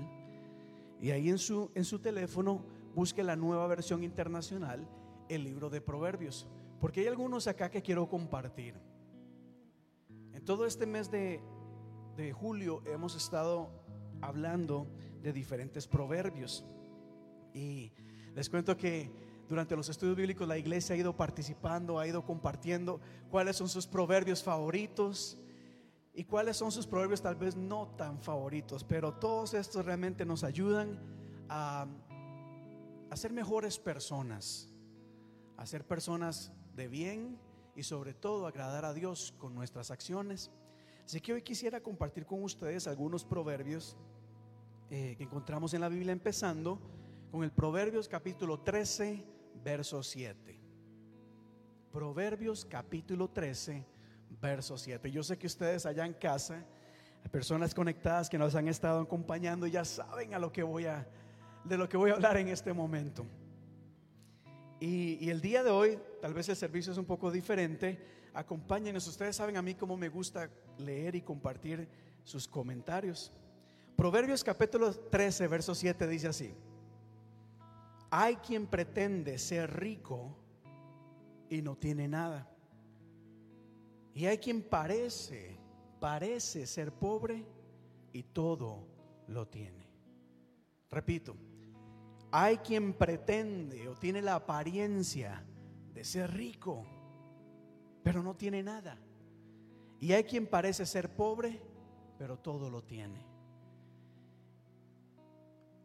Y 1.00 1.10
ahí 1.10 1.30
en 1.30 1.38
su, 1.38 1.70
en 1.74 1.84
su 1.84 1.98
teléfono 1.98 2.62
busque 2.94 3.24
la 3.24 3.34
nueva 3.34 3.66
versión 3.66 4.04
internacional, 4.04 4.86
el 5.28 5.44
libro 5.44 5.70
de 5.70 5.80
Proverbios. 5.80 6.46
Porque 6.80 7.00
hay 7.00 7.06
algunos 7.08 7.46
acá 7.46 7.70
que 7.70 7.82
quiero 7.82 8.08
compartir. 8.08 8.74
En 10.32 10.44
todo 10.44 10.66
este 10.66 10.86
mes 10.86 11.10
de, 11.10 11.40
de 12.16 12.32
julio 12.32 12.82
hemos 12.86 13.16
estado 13.16 13.79
hablando 14.20 14.86
de 15.22 15.32
diferentes 15.32 15.86
proverbios. 15.86 16.64
Y 17.52 17.92
les 18.34 18.48
cuento 18.48 18.76
que 18.76 19.10
durante 19.48 19.74
los 19.74 19.88
estudios 19.88 20.16
bíblicos 20.16 20.46
la 20.46 20.58
iglesia 20.58 20.94
ha 20.94 20.98
ido 20.98 21.16
participando, 21.16 21.98
ha 21.98 22.06
ido 22.06 22.24
compartiendo 22.24 23.00
cuáles 23.30 23.56
son 23.56 23.68
sus 23.68 23.86
proverbios 23.86 24.42
favoritos 24.42 25.38
y 26.14 26.24
cuáles 26.24 26.56
son 26.56 26.70
sus 26.70 26.86
proverbios 26.86 27.22
tal 27.22 27.36
vez 27.36 27.56
no 27.56 27.88
tan 27.96 28.20
favoritos, 28.20 28.84
pero 28.84 29.14
todos 29.14 29.54
estos 29.54 29.84
realmente 29.84 30.24
nos 30.24 30.44
ayudan 30.44 30.98
a, 31.48 31.86
ser 33.14 33.32
mejores 33.32 33.78
personas, 33.78 34.72
a 35.56 35.66
ser 35.66 35.84
personas 35.84 36.52
de 36.74 36.86
bien 36.88 37.38
y 37.74 37.82
sobre 37.82 38.14
todo 38.14 38.46
agradar 38.46 38.84
a 38.84 38.94
Dios 38.94 39.34
con 39.38 39.54
nuestras 39.54 39.90
acciones. 39.90 40.52
Así 41.10 41.20
que 41.20 41.32
hoy 41.32 41.42
quisiera 41.42 41.80
compartir 41.80 42.24
con 42.24 42.40
ustedes 42.44 42.86
algunos 42.86 43.24
proverbios 43.24 43.96
eh, 44.90 45.16
que 45.18 45.24
encontramos 45.24 45.74
en 45.74 45.80
la 45.80 45.88
Biblia, 45.88 46.12
empezando 46.12 46.78
con 47.32 47.42
el 47.42 47.50
Proverbios 47.50 48.06
capítulo 48.06 48.60
13, 48.60 49.24
verso 49.64 50.04
7. 50.04 50.60
Proverbios 51.90 52.64
capítulo 52.64 53.28
13, 53.28 53.84
verso 54.40 54.78
7. 54.78 55.10
Yo 55.10 55.24
sé 55.24 55.36
que 55.36 55.48
ustedes 55.48 55.84
allá 55.84 56.06
en 56.06 56.14
casa, 56.14 56.64
personas 57.32 57.74
conectadas 57.74 58.30
que 58.30 58.38
nos 58.38 58.54
han 58.54 58.68
estado 58.68 59.00
acompañando, 59.00 59.66
ya 59.66 59.84
saben 59.84 60.32
a 60.32 60.38
lo 60.38 60.52
que 60.52 60.62
voy 60.62 60.86
a, 60.86 61.08
de 61.64 61.76
lo 61.76 61.88
que 61.88 61.96
voy 61.96 62.12
a 62.12 62.14
hablar 62.14 62.36
en 62.36 62.46
este 62.46 62.72
momento. 62.72 63.26
Y, 64.78 65.18
y 65.20 65.30
el 65.30 65.40
día 65.40 65.64
de 65.64 65.70
hoy, 65.70 65.98
tal 66.20 66.34
vez 66.34 66.48
el 66.50 66.54
servicio 66.54 66.92
es 66.92 66.98
un 66.98 67.04
poco 67.04 67.32
diferente. 67.32 67.98
Acompáñenos, 68.32 69.08
ustedes 69.08 69.34
saben 69.34 69.56
a 69.56 69.62
mí 69.62 69.74
cómo 69.74 69.96
me 69.96 70.08
gusta 70.08 70.48
leer 70.80 71.14
y 71.14 71.22
compartir 71.22 71.88
sus 72.24 72.48
comentarios. 72.48 73.32
Proverbios 73.96 74.42
capítulo 74.42 74.92
13, 74.92 75.46
verso 75.46 75.74
7 75.74 76.06
dice 76.06 76.28
así. 76.28 76.54
Hay 78.10 78.36
quien 78.36 78.66
pretende 78.66 79.38
ser 79.38 79.78
rico 79.78 80.36
y 81.48 81.62
no 81.62 81.76
tiene 81.76 82.08
nada. 82.08 82.48
Y 84.14 84.26
hay 84.26 84.38
quien 84.38 84.62
parece, 84.62 85.58
parece 86.00 86.66
ser 86.66 86.92
pobre 86.92 87.44
y 88.12 88.22
todo 88.22 88.86
lo 89.28 89.46
tiene. 89.46 89.86
Repito, 90.90 91.36
hay 92.32 92.58
quien 92.58 92.94
pretende 92.94 93.88
o 93.88 93.94
tiene 93.94 94.22
la 94.22 94.36
apariencia 94.36 95.44
de 95.92 96.04
ser 96.04 96.32
rico, 96.32 96.84
pero 98.02 98.22
no 98.22 98.34
tiene 98.34 98.62
nada. 98.62 98.98
Y 100.00 100.12
hay 100.12 100.24
quien 100.24 100.46
parece 100.46 100.86
ser 100.86 101.14
pobre, 101.14 101.60
pero 102.18 102.38
todo 102.38 102.70
lo 102.70 102.82
tiene. 102.82 103.24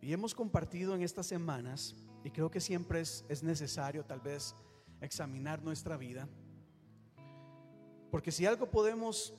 Y 0.01 0.13
hemos 0.13 0.33
compartido 0.33 0.95
en 0.95 1.01
estas 1.01 1.27
semanas, 1.27 1.95
y 2.23 2.31
creo 2.31 2.49
que 2.49 2.61
siempre 2.61 3.01
es, 3.01 3.25
es 3.27 3.43
necesario 3.43 4.05
tal 4.05 4.21
vez 4.21 4.55
examinar 5.01 5.61
nuestra 5.61 5.97
vida, 5.97 6.29
porque 8.09 8.31
si 8.31 8.45
algo 8.45 8.71
podemos 8.71 9.33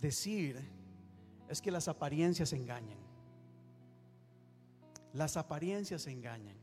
decir 0.00 0.60
es 1.48 1.60
que 1.60 1.70
las 1.70 1.88
apariencias 1.88 2.52
engañan. 2.52 2.98
Las 5.12 5.36
apariencias 5.36 6.06
engañan. 6.08 6.56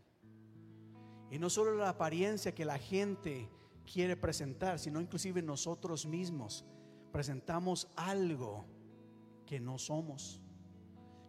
Y 1.32 1.40
no 1.40 1.50
solo 1.50 1.76
la 1.76 1.90
apariencia 1.90 2.54
que 2.54 2.66
la 2.66 2.78
gente 2.78 3.50
quiere 3.92 4.16
presentar, 4.16 4.80
sino 4.80 5.02
inclusive 5.02 5.42
nosotros 5.42 6.06
mismos 6.06 6.66
presentamos 7.12 7.88
algo 7.96 8.66
que 9.46 9.60
no 9.60 9.78
somos. 9.78 10.42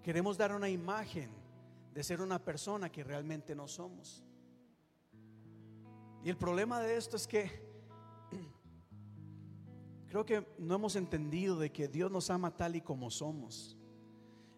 Queremos 0.03 0.37
dar 0.37 0.55
una 0.55 0.69
imagen 0.69 1.31
de 1.93 2.03
ser 2.03 2.21
una 2.21 2.43
persona 2.43 2.91
que 2.91 3.05
realmente 3.05 3.55
no 3.55 3.69
somos. 3.69 4.25
Y 6.25 6.31
el 6.31 6.37
problema 6.37 6.81
de 6.81 6.97
esto 6.97 7.17
es 7.17 7.27
que 7.27 7.51
creo 10.09 10.25
que 10.25 10.47
no 10.59 10.77
hemos 10.77 10.97
entendido 10.97 11.59
de 11.59 11.71
que 11.71 11.87
Dios 11.87 12.11
nos 12.11 12.31
ama 12.31 12.57
tal 12.57 12.77
y 12.77 12.81
como 12.81 13.11
somos. 13.11 13.77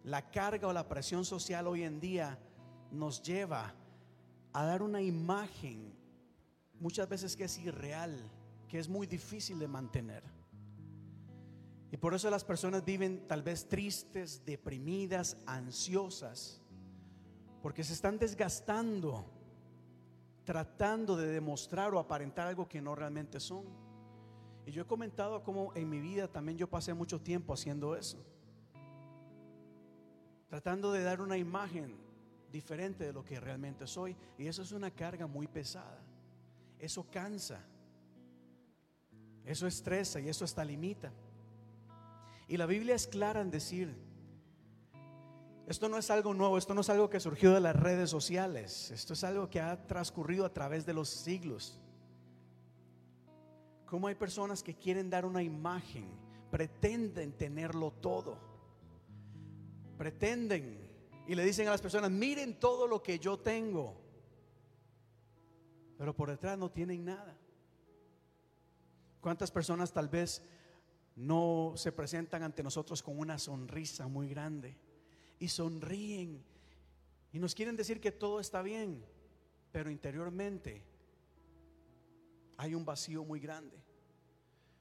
La 0.05 0.31
carga 0.31 0.69
o 0.69 0.73
la 0.73 0.89
presión 0.89 1.25
social 1.25 1.67
hoy 1.67 1.83
en 1.83 1.99
día 1.99 2.39
nos 2.93 3.21
lleva 3.21 3.75
a 4.53 4.65
dar 4.65 4.83
una 4.83 5.03
imagen 5.03 5.93
muchas 6.81 7.09
veces 7.09 7.37
que 7.37 7.45
es 7.45 7.59
irreal, 7.59 8.31
que 8.69 8.79
es 8.79 8.89
muy 8.89 9.07
difícil 9.07 9.59
de 9.59 9.69
mantener. 9.69 10.23
Y 11.91 11.97
por 11.97 12.15
eso 12.15 12.29
las 12.31 12.45
personas 12.45 12.85
viven 12.85 13.27
tal 13.29 13.43
vez 13.43 13.69
tristes, 13.69 14.45
deprimidas, 14.45 15.37
ansiosas, 15.47 16.61
porque 17.63 17.85
se 17.85 17.93
están 17.93 18.19
desgastando 18.19 19.37
tratando 20.47 21.17
de 21.17 21.27
demostrar 21.27 21.93
o 21.93 21.99
aparentar 21.99 22.47
algo 22.47 22.69
que 22.69 22.81
no 22.81 22.95
realmente 22.95 23.41
son. 23.41 23.65
Y 24.65 24.71
yo 24.71 24.83
he 24.83 24.87
comentado 24.87 25.43
cómo 25.43 25.73
en 25.75 25.91
mi 25.91 26.01
vida 26.01 26.29
también 26.29 26.57
yo 26.57 26.71
pasé 26.71 26.95
mucho 26.95 27.21
tiempo 27.21 27.53
haciendo 27.53 27.97
eso. 27.97 28.25
Tratando 30.49 30.93
de 30.93 31.03
dar 31.03 31.21
una 31.21 31.37
imagen 31.37 31.97
diferente 32.53 33.05
de 33.05 33.13
lo 33.13 33.25
que 33.25 33.41
realmente 33.41 33.89
soy. 33.89 34.17
Y 34.39 34.47
eso 34.47 34.63
es 34.63 34.71
una 34.71 34.93
carga 34.93 35.27
muy 35.27 35.49
pesada. 35.49 36.01
Eso 36.79 37.05
cansa. 37.11 37.65
Eso 39.45 39.67
estresa 39.67 40.21
y 40.21 40.29
eso 40.29 40.45
hasta 40.45 40.65
limita. 40.65 41.13
Y 42.49 42.57
la 42.57 42.67
Biblia 42.67 42.95
es 42.95 43.07
clara 43.07 43.41
en 43.41 43.51
decir, 43.51 43.95
esto 45.67 45.89
no 45.89 45.99
es 45.99 46.11
algo 46.11 46.33
nuevo, 46.33 46.59
esto 46.59 46.75
no 46.75 46.81
es 46.81 46.89
algo 46.91 47.11
que 47.11 47.19
surgió 47.19 47.53
de 47.53 47.61
las 47.61 47.75
redes 47.75 48.09
sociales, 48.09 48.91
esto 48.93 49.15
es 49.15 49.25
algo 49.25 49.51
que 49.51 49.61
ha 49.61 49.87
transcurrido 49.87 50.45
a 50.45 50.53
través 50.53 50.87
de 50.87 50.95
los 50.95 51.09
siglos. 51.09 51.81
Como 53.85 54.07
hay 54.07 54.15
personas 54.15 54.63
que 54.63 54.77
quieren 54.77 55.11
dar 55.11 55.25
una 55.25 55.43
imagen, 55.43 56.09
pretenden 56.51 57.33
tenerlo 57.33 57.91
todo, 57.91 58.39
pretenden 59.99 60.87
y 61.27 61.35
le 61.35 61.45
dicen 61.45 61.67
a 61.67 61.73
las 61.73 61.83
personas, 61.83 62.11
miren 62.13 62.61
todo 62.61 62.87
lo 62.87 63.03
que 63.03 63.19
yo 63.19 63.39
tengo, 63.39 64.06
pero 65.99 66.15
por 66.15 66.31
detrás 66.31 66.59
no 66.59 66.71
tienen 66.71 67.05
nada. 67.05 67.37
¿Cuántas 69.21 69.51
personas 69.51 69.93
tal 69.93 70.09
vez 70.09 70.43
no 71.17 71.73
se 71.77 71.93
presentan 71.93 72.43
ante 72.43 72.63
nosotros 72.63 73.03
con 73.03 73.19
una 73.19 73.39
sonrisa 73.39 74.07
muy 74.07 74.29
grande 74.29 74.77
y 75.39 75.49
sonríen 75.49 76.45
y 77.33 77.39
nos 77.39 77.55
quieren 77.55 77.77
decir 77.77 78.01
que 78.01 78.13
todo 78.13 78.41
está 78.41 78.63
bien, 78.63 79.05
pero 79.73 79.91
interiormente 79.91 80.83
hay 82.57 82.75
un 82.75 82.85
vacío 82.85 83.25
muy 83.25 83.41
grande. 83.41 83.77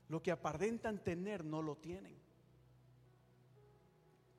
Lo 0.07 0.21
que 0.21 0.31
aparentan 0.31 1.03
tener 1.03 1.43
no 1.43 1.61
lo 1.61 1.75
tienen. 1.75 2.15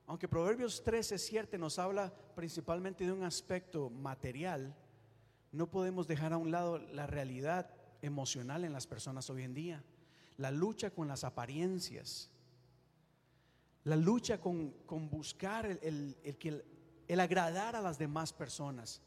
Aunque 0.07 0.29
Proverbios 0.29 0.83
13 0.83 1.19
cierto 1.19 1.59
nos 1.59 1.79
habla 1.79 2.11
principalmente 2.35 3.05
de 3.05 3.13
un 3.13 3.25
aspecto 3.25 3.91
material, 3.91 4.75
no 5.57 5.71
podemos 5.71 6.07
dejar 6.07 6.33
a 6.33 6.37
un 6.37 6.51
lado 6.51 6.79
la 6.79 7.07
realidad 7.07 7.71
emocional 8.03 8.65
en 8.65 8.73
las 8.73 8.87
personas 8.87 9.29
hoy 9.31 9.43
en 9.43 9.55
día 9.55 9.85
la 10.37 10.51
lucha 10.51 10.91
con 10.91 11.09
las 11.09 11.25
apariencias, 11.25 12.31
la 13.85 13.97
lucha 13.97 14.39
con, 14.41 14.75
buscar 15.09 15.67
el, 15.67 16.17
el, 16.23 16.65
el, 17.09 17.21
agradar 17.21 17.77
a 17.77 17.81
las 17.81 17.99
demás 17.99 18.33
personas. 18.33 19.01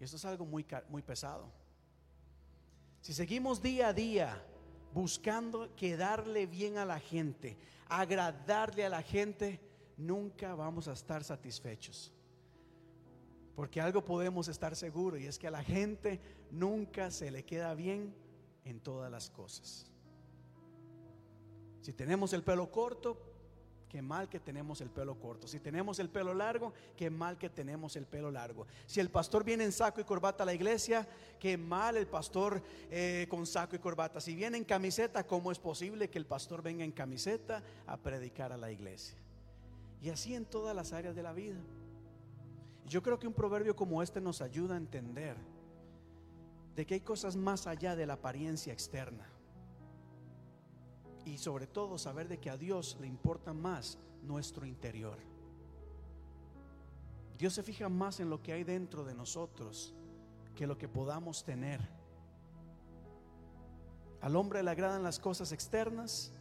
Y 0.00 0.04
esto 0.04 0.16
es 0.16 0.24
algo 0.24 0.44
muy, 0.44 0.66
muy 0.88 1.02
pesado. 1.02 1.50
Si 3.00 3.12
seguimos 3.12 3.62
día 3.62 3.88
a 3.88 3.92
día 3.92 4.44
buscando 4.92 5.74
quedarle 5.76 6.46
bien 6.46 6.78
a 6.78 6.84
la 6.84 6.98
gente, 6.98 7.56
agradarle 7.88 8.84
a 8.84 8.88
la 8.88 9.02
gente, 9.02 9.60
nunca 9.96 10.54
vamos 10.54 10.88
a 10.88 10.92
estar 10.92 11.22
satisfechos. 11.22 12.12
Porque 13.54 13.80
algo 13.80 14.04
podemos 14.04 14.48
estar 14.48 14.74
seguros 14.74 15.20
y 15.20 15.26
es 15.26 15.38
que 15.38 15.46
a 15.46 15.50
la 15.50 15.62
gente 15.62 16.20
nunca 16.50 17.10
se 17.10 17.30
le 17.30 17.44
queda 17.44 17.74
bien 17.74 18.14
en 18.64 18.80
todas 18.80 19.10
las 19.10 19.30
cosas. 19.30 19.90
Si 21.80 21.92
tenemos 21.92 22.32
el 22.32 22.42
pelo 22.42 22.70
corto, 22.70 23.18
qué 23.94 24.02
mal 24.02 24.28
que 24.28 24.40
tenemos 24.40 24.80
el 24.80 24.90
pelo 24.90 25.16
corto. 25.20 25.46
Si 25.46 25.60
tenemos 25.60 26.00
el 26.00 26.08
pelo 26.08 26.34
largo, 26.34 26.72
qué 26.96 27.10
mal 27.10 27.38
que 27.38 27.48
tenemos 27.48 27.94
el 27.94 28.06
pelo 28.06 28.30
largo. 28.30 28.66
Si 28.86 28.98
el 28.98 29.08
pastor 29.08 29.44
viene 29.44 29.62
en 29.62 29.70
saco 29.70 30.00
y 30.00 30.04
corbata 30.04 30.42
a 30.42 30.46
la 30.46 30.54
iglesia, 30.54 31.06
qué 31.38 31.56
mal 31.56 31.96
el 31.96 32.08
pastor 32.08 32.60
eh, 32.90 33.26
con 33.28 33.46
saco 33.46 33.76
y 33.76 33.78
corbata. 33.78 34.20
Si 34.20 34.34
viene 34.34 34.56
en 34.56 34.64
camiseta, 34.64 35.24
¿cómo 35.24 35.52
es 35.52 35.60
posible 35.60 36.10
que 36.10 36.18
el 36.18 36.26
pastor 36.26 36.60
venga 36.60 36.84
en 36.84 36.90
camiseta 36.90 37.62
a 37.86 37.96
predicar 37.98 38.50
a 38.50 38.56
la 38.56 38.72
iglesia? 38.72 39.16
Y 40.02 40.10
así 40.10 40.34
en 40.34 40.44
todas 40.44 40.74
las 40.74 40.92
áreas 40.92 41.14
de 41.14 41.22
la 41.22 41.32
vida. 41.32 41.60
Yo 42.86 43.02
creo 43.02 43.18
que 43.18 43.26
un 43.26 43.32
proverbio 43.32 43.74
como 43.74 44.02
este 44.02 44.20
nos 44.20 44.40
ayuda 44.40 44.74
a 44.74 44.78
entender 44.78 45.36
de 46.76 46.86
que 46.86 46.94
hay 46.94 47.00
cosas 47.00 47.36
más 47.36 47.66
allá 47.66 47.96
de 47.96 48.06
la 48.06 48.14
apariencia 48.14 48.72
externa. 48.72 49.26
Y 51.24 51.38
sobre 51.38 51.66
todo 51.66 51.96
saber 51.98 52.28
de 52.28 52.38
que 52.38 52.50
a 52.50 52.56
Dios 52.56 52.98
le 53.00 53.06
importa 53.06 53.52
más 53.52 53.98
nuestro 54.22 54.66
interior. 54.66 55.18
Dios 57.38 57.54
se 57.54 57.62
fija 57.62 57.88
más 57.88 58.20
en 58.20 58.30
lo 58.30 58.42
que 58.42 58.52
hay 58.52 58.64
dentro 58.64 59.04
de 59.04 59.14
nosotros 59.14 59.94
que 60.54 60.66
lo 60.66 60.78
que 60.78 60.88
podamos 60.88 61.44
tener. 61.44 61.80
Al 64.20 64.36
hombre 64.36 64.62
le 64.62 64.70
agradan 64.70 65.02
las 65.02 65.18
cosas 65.18 65.52
externas, 65.52 66.32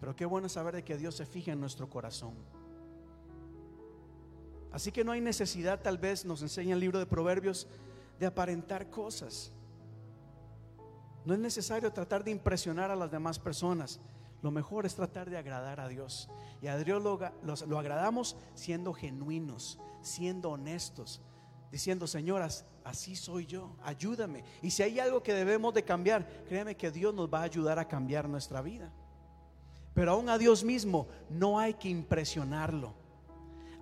pero 0.00 0.16
qué 0.16 0.24
bueno 0.24 0.48
saber 0.48 0.74
de 0.74 0.84
que 0.84 0.96
Dios 0.96 1.14
se 1.14 1.26
fija 1.26 1.52
en 1.52 1.60
nuestro 1.60 1.88
corazón. 1.88 2.34
Así 4.72 4.92
que 4.92 5.04
no 5.04 5.12
hay 5.12 5.20
necesidad, 5.20 5.80
tal 5.80 5.98
vez 5.98 6.24
nos 6.24 6.42
enseña 6.42 6.74
el 6.74 6.80
libro 6.80 6.98
de 6.98 7.06
Proverbios, 7.06 7.66
de 8.18 8.26
aparentar 8.26 8.90
cosas. 8.90 9.52
No 11.24 11.34
es 11.34 11.40
necesario 11.40 11.92
tratar 11.92 12.24
de 12.24 12.30
impresionar 12.30 12.90
a 12.90 12.96
las 12.96 13.10
demás 13.10 13.38
personas. 13.38 14.00
Lo 14.42 14.50
mejor 14.50 14.86
es 14.86 14.94
tratar 14.94 15.28
de 15.28 15.36
agradar 15.36 15.80
a 15.80 15.88
Dios. 15.88 16.28
Y 16.62 16.68
a 16.68 16.76
Dios 16.76 17.02
lo, 17.02 17.18
lo 17.42 17.78
agradamos 17.78 18.36
siendo 18.54 18.92
genuinos, 18.92 19.78
siendo 20.00 20.50
honestos, 20.50 21.20
diciendo, 21.70 22.06
señoras, 22.06 22.64
así 22.84 23.16
soy 23.16 23.46
yo, 23.46 23.76
ayúdame. 23.82 24.44
Y 24.62 24.70
si 24.70 24.82
hay 24.82 25.00
algo 25.00 25.22
que 25.22 25.34
debemos 25.34 25.74
de 25.74 25.84
cambiar, 25.84 26.26
créeme 26.48 26.76
que 26.76 26.90
Dios 26.90 27.14
nos 27.14 27.32
va 27.32 27.40
a 27.40 27.44
ayudar 27.44 27.78
a 27.78 27.88
cambiar 27.88 28.28
nuestra 28.28 28.62
vida. 28.62 28.92
Pero 29.94 30.12
aún 30.12 30.28
a 30.28 30.38
Dios 30.38 30.62
mismo 30.62 31.08
no 31.28 31.58
hay 31.58 31.74
que 31.74 31.88
impresionarlo. 31.88 32.94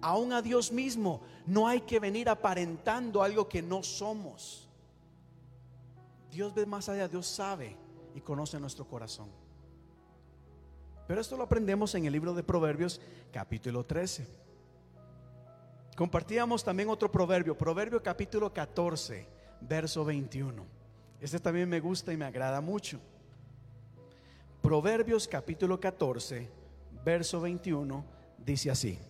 Aún 0.06 0.32
a 0.32 0.40
Dios 0.40 0.70
mismo 0.70 1.20
no 1.46 1.66
hay 1.66 1.80
que 1.80 1.98
venir 1.98 2.28
aparentando 2.28 3.24
algo 3.24 3.48
que 3.48 3.60
no 3.60 3.82
somos. 3.82 4.68
Dios 6.30 6.54
ve 6.54 6.64
más 6.64 6.88
allá, 6.88 7.08
Dios 7.08 7.26
sabe 7.26 7.76
y 8.14 8.20
conoce 8.20 8.60
nuestro 8.60 8.86
corazón. 8.86 9.28
Pero 11.08 11.20
esto 11.20 11.36
lo 11.36 11.42
aprendemos 11.42 11.92
en 11.96 12.04
el 12.04 12.12
libro 12.12 12.34
de 12.34 12.44
Proverbios 12.44 13.00
capítulo 13.32 13.82
13. 13.82 14.28
Compartíamos 15.96 16.62
también 16.62 16.88
otro 16.88 17.10
proverbio, 17.10 17.58
Proverbio 17.58 18.00
capítulo 18.00 18.52
14, 18.52 19.26
verso 19.60 20.04
21. 20.04 20.64
Este 21.20 21.40
también 21.40 21.68
me 21.68 21.80
gusta 21.80 22.12
y 22.12 22.16
me 22.16 22.26
agrada 22.26 22.60
mucho. 22.60 23.00
Proverbios 24.62 25.26
capítulo 25.26 25.80
14, 25.80 26.48
verso 27.04 27.40
21, 27.40 28.04
dice 28.38 28.70
así. 28.70 29.00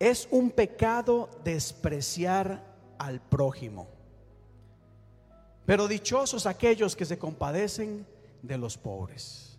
Es 0.00 0.26
un 0.32 0.50
pecado 0.50 1.30
despreciar 1.44 2.64
al 2.98 3.20
prójimo. 3.20 3.86
Pero 5.66 5.86
dichosos 5.86 6.46
aquellos 6.46 6.96
que 6.96 7.04
se 7.04 7.18
compadecen 7.18 8.04
de 8.42 8.58
los 8.58 8.76
pobres. 8.76 9.58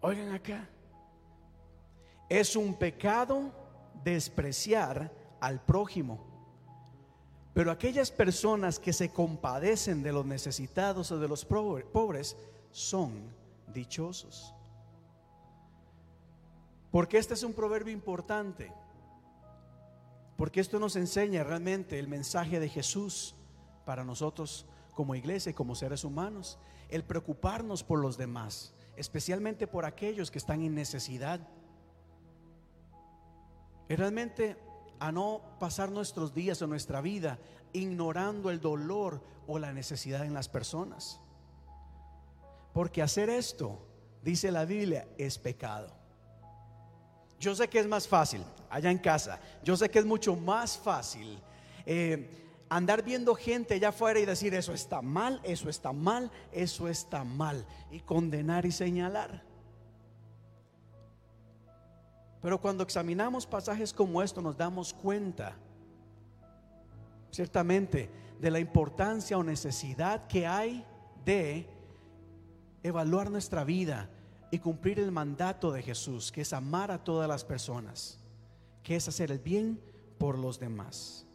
Oigan 0.00 0.32
acá. 0.32 0.68
Es 2.28 2.56
un 2.56 2.74
pecado 2.74 3.52
despreciar 4.02 5.12
al 5.40 5.60
prójimo. 5.60 6.18
Pero 7.54 7.70
aquellas 7.70 8.10
personas 8.10 8.78
que 8.78 8.92
se 8.92 9.10
compadecen 9.10 10.02
de 10.02 10.12
los 10.12 10.24
necesitados 10.24 11.12
o 11.12 11.18
de 11.18 11.28
los 11.28 11.44
pobres 11.44 12.36
son 12.70 13.30
dichosos. 13.68 14.54
Porque 16.90 17.18
este 17.18 17.34
es 17.34 17.42
un 17.42 17.52
proverbio 17.52 17.92
importante. 17.92 18.72
Porque 20.42 20.60
esto 20.60 20.80
nos 20.80 20.96
enseña 20.96 21.44
realmente 21.44 22.00
el 22.00 22.08
mensaje 22.08 22.58
de 22.58 22.68
Jesús 22.68 23.36
para 23.84 24.02
nosotros 24.02 24.66
como 24.92 25.14
iglesia 25.14 25.50
y 25.50 25.54
como 25.54 25.76
seres 25.76 26.02
humanos. 26.02 26.58
El 26.88 27.04
preocuparnos 27.04 27.84
por 27.84 28.00
los 28.00 28.18
demás, 28.18 28.74
especialmente 28.96 29.68
por 29.68 29.84
aquellos 29.84 30.32
que 30.32 30.38
están 30.38 30.60
en 30.62 30.74
necesidad. 30.74 31.48
Y 33.88 33.94
realmente 33.94 34.56
a 34.98 35.12
no 35.12 35.42
pasar 35.60 35.92
nuestros 35.92 36.34
días 36.34 36.60
o 36.60 36.66
nuestra 36.66 37.00
vida 37.00 37.38
ignorando 37.72 38.50
el 38.50 38.60
dolor 38.60 39.22
o 39.46 39.60
la 39.60 39.72
necesidad 39.72 40.24
en 40.24 40.34
las 40.34 40.48
personas. 40.48 41.20
Porque 42.72 43.00
hacer 43.00 43.30
esto, 43.30 43.86
dice 44.24 44.50
la 44.50 44.64
Biblia, 44.64 45.06
es 45.18 45.38
pecado. 45.38 46.01
Yo 47.42 47.56
sé 47.56 47.66
que 47.66 47.80
es 47.80 47.88
más 47.88 48.06
fácil 48.06 48.40
allá 48.70 48.88
en 48.88 48.98
casa. 48.98 49.40
Yo 49.64 49.76
sé 49.76 49.90
que 49.90 49.98
es 49.98 50.04
mucho 50.04 50.36
más 50.36 50.78
fácil 50.78 51.40
eh, 51.84 52.30
andar 52.68 53.02
viendo 53.02 53.34
gente 53.34 53.74
allá 53.74 53.88
afuera 53.88 54.20
y 54.20 54.24
decir 54.24 54.54
eso 54.54 54.72
está 54.72 55.02
mal, 55.02 55.40
eso 55.42 55.68
está 55.68 55.92
mal, 55.92 56.30
eso 56.52 56.86
está 56.86 57.24
mal. 57.24 57.66
Y 57.90 57.98
condenar 57.98 58.64
y 58.64 58.70
señalar. 58.70 59.42
Pero 62.40 62.60
cuando 62.60 62.84
examinamos 62.84 63.44
pasajes 63.44 63.92
como 63.92 64.22
esto 64.22 64.40
nos 64.40 64.56
damos 64.56 64.94
cuenta, 64.94 65.56
ciertamente, 67.32 68.08
de 68.40 68.50
la 68.52 68.60
importancia 68.60 69.36
o 69.36 69.42
necesidad 69.42 70.28
que 70.28 70.46
hay 70.46 70.86
de 71.24 71.68
evaluar 72.84 73.32
nuestra 73.32 73.64
vida 73.64 74.08
y 74.52 74.58
cumplir 74.58 75.00
el 75.00 75.10
mandato 75.10 75.72
de 75.72 75.82
Jesús, 75.82 76.30
que 76.30 76.42
es 76.42 76.52
amar 76.52 76.90
a 76.90 77.02
todas 77.02 77.26
las 77.26 77.42
personas, 77.42 78.18
que 78.82 78.96
es 78.96 79.08
hacer 79.08 79.30
el 79.32 79.38
bien 79.38 79.80
por 80.18 80.38
los 80.38 80.60
demás. 80.60 81.26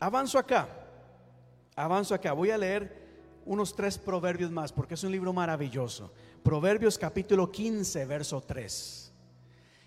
Avanzo 0.00 0.40
acá, 0.40 0.68
avanzo 1.76 2.16
acá, 2.16 2.32
voy 2.32 2.50
a 2.50 2.58
leer 2.58 3.06
unos 3.46 3.76
tres 3.76 3.96
proverbios 3.96 4.50
más, 4.50 4.72
porque 4.72 4.94
es 4.94 5.04
un 5.04 5.12
libro 5.12 5.32
maravilloso. 5.32 6.12
Proverbios 6.42 6.98
capítulo 6.98 7.48
15, 7.48 8.06
verso 8.06 8.40
3. 8.40 9.12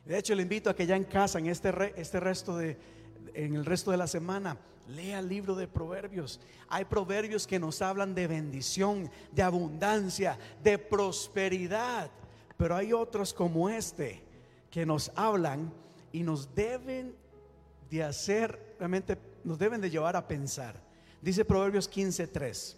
De 0.06 0.18
hecho, 0.18 0.34
le 0.34 0.44
invito 0.44 0.70
a 0.70 0.76
que 0.76 0.88
ya 0.88 0.96
en 0.96 1.04
casa, 1.04 1.40
en 1.40 1.48
este, 1.48 1.74
este 2.00 2.22
resto 2.22 2.56
de, 2.56 2.78
en 3.34 3.54
el 3.54 3.66
resto 3.66 3.92
de 3.92 3.98
la 3.98 4.08
semana, 4.08 4.58
lea 4.92 5.20
el 5.20 5.30
libro 5.30 5.56
de 5.56 5.68
proverbios. 5.68 6.40
Hay 6.68 6.86
proverbios 6.86 7.48
que 7.48 7.60
nos 7.60 7.82
hablan 7.82 8.14
de 8.14 8.28
bendición, 8.28 9.10
de 9.32 9.44
abundancia, 9.44 10.38
de 10.64 10.78
prosperidad. 10.78 12.12
Pero 12.58 12.76
hay 12.76 12.94
otros 12.94 13.34
como 13.34 13.70
este 13.70 14.24
que 14.70 14.86
nos 14.86 15.12
hablan 15.16 15.74
y 16.12 16.24
nos 16.24 16.54
deben 16.54 17.16
de 17.90 18.04
hacer, 18.04 18.76
realmente 18.80 19.18
nos 19.44 19.58
deben 19.60 19.82
de 19.82 19.90
llevar 19.90 20.16
a 20.16 20.28
pensar. 20.28 20.82
Dice 21.22 21.46
Proverbios 21.46 21.90
15:3. 21.90 22.78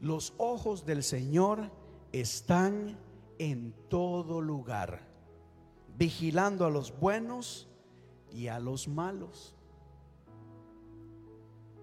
Los 0.00 0.34
ojos 0.36 0.84
del 0.84 1.02
Señor 1.02 1.70
están 2.12 2.98
en 3.38 3.74
todo 3.88 4.40
lugar, 4.40 5.02
vigilando 5.96 6.66
a 6.66 6.70
los 6.70 6.98
buenos 6.98 7.68
y 8.30 8.48
a 8.48 8.58
los 8.58 8.88
malos. 8.88 9.55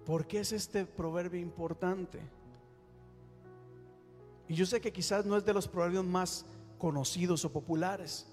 ¿Por 0.04 0.26
qué 0.26 0.40
es 0.40 0.52
este 0.52 0.84
proverbio 0.84 1.40
importante? 1.40 2.20
Y 4.48 4.54
yo 4.54 4.66
sé 4.66 4.80
que 4.80 4.92
quizás 4.92 5.24
no 5.24 5.36
es 5.36 5.44
de 5.44 5.54
los 5.54 5.66
proverbios 5.66 6.04
más 6.04 6.44
conocidos 6.78 7.44
o 7.44 7.52
populares, 7.52 8.26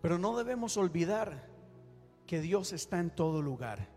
pero 0.00 0.18
no 0.18 0.36
debemos 0.36 0.76
olvidar 0.76 1.48
que 2.26 2.40
Dios 2.40 2.72
está 2.72 3.00
en 3.00 3.10
todo 3.10 3.42
lugar. 3.42 3.88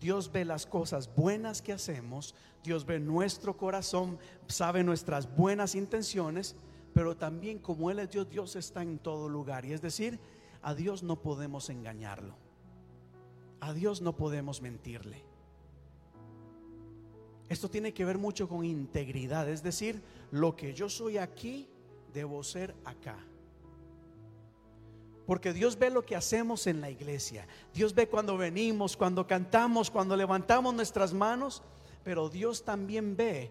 Dios 0.00 0.30
ve 0.30 0.44
las 0.44 0.66
cosas 0.66 1.14
buenas 1.14 1.62
que 1.62 1.72
hacemos, 1.72 2.34
Dios 2.62 2.86
ve 2.86 3.00
nuestro 3.00 3.56
corazón, 3.56 4.18
sabe 4.46 4.84
nuestras 4.84 5.34
buenas 5.34 5.74
intenciones, 5.74 6.56
pero 6.92 7.16
también 7.16 7.58
como 7.58 7.90
Él 7.90 7.98
es 7.98 8.10
Dios, 8.10 8.28
Dios 8.30 8.56
está 8.56 8.82
en 8.82 8.98
todo 8.98 9.28
lugar. 9.28 9.64
Y 9.64 9.72
es 9.72 9.82
decir, 9.82 10.20
a 10.62 10.74
Dios 10.74 11.02
no 11.02 11.20
podemos 11.20 11.70
engañarlo. 11.70 12.36
A 13.60 13.72
Dios 13.72 14.00
no 14.02 14.14
podemos 14.16 14.62
mentirle. 14.62 15.33
Esto 17.48 17.68
tiene 17.68 17.92
que 17.92 18.04
ver 18.04 18.18
mucho 18.18 18.48
con 18.48 18.64
integridad, 18.64 19.48
es 19.48 19.62
decir, 19.62 20.02
lo 20.30 20.56
que 20.56 20.72
yo 20.72 20.88
soy 20.88 21.18
aquí, 21.18 21.68
debo 22.12 22.42
ser 22.42 22.74
acá. 22.84 23.16
Porque 25.26 25.52
Dios 25.52 25.78
ve 25.78 25.90
lo 25.90 26.04
que 26.04 26.16
hacemos 26.16 26.66
en 26.66 26.80
la 26.80 26.90
iglesia. 26.90 27.46
Dios 27.72 27.94
ve 27.94 28.08
cuando 28.08 28.36
venimos, 28.36 28.96
cuando 28.96 29.26
cantamos, 29.26 29.90
cuando 29.90 30.16
levantamos 30.16 30.74
nuestras 30.74 31.14
manos. 31.14 31.62
Pero 32.02 32.28
Dios 32.28 32.62
también 32.64 33.16
ve 33.16 33.50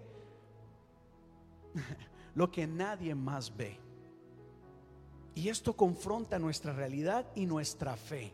lo 2.36 2.52
que 2.52 2.68
nadie 2.68 3.16
más 3.16 3.56
ve. 3.56 3.80
Y 5.34 5.50
esto 5.50 5.74
confronta 5.74 6.38
nuestra 6.38 6.74
realidad 6.74 7.26
y 7.34 7.48
nuestra 7.48 7.96
fe. 7.96 8.34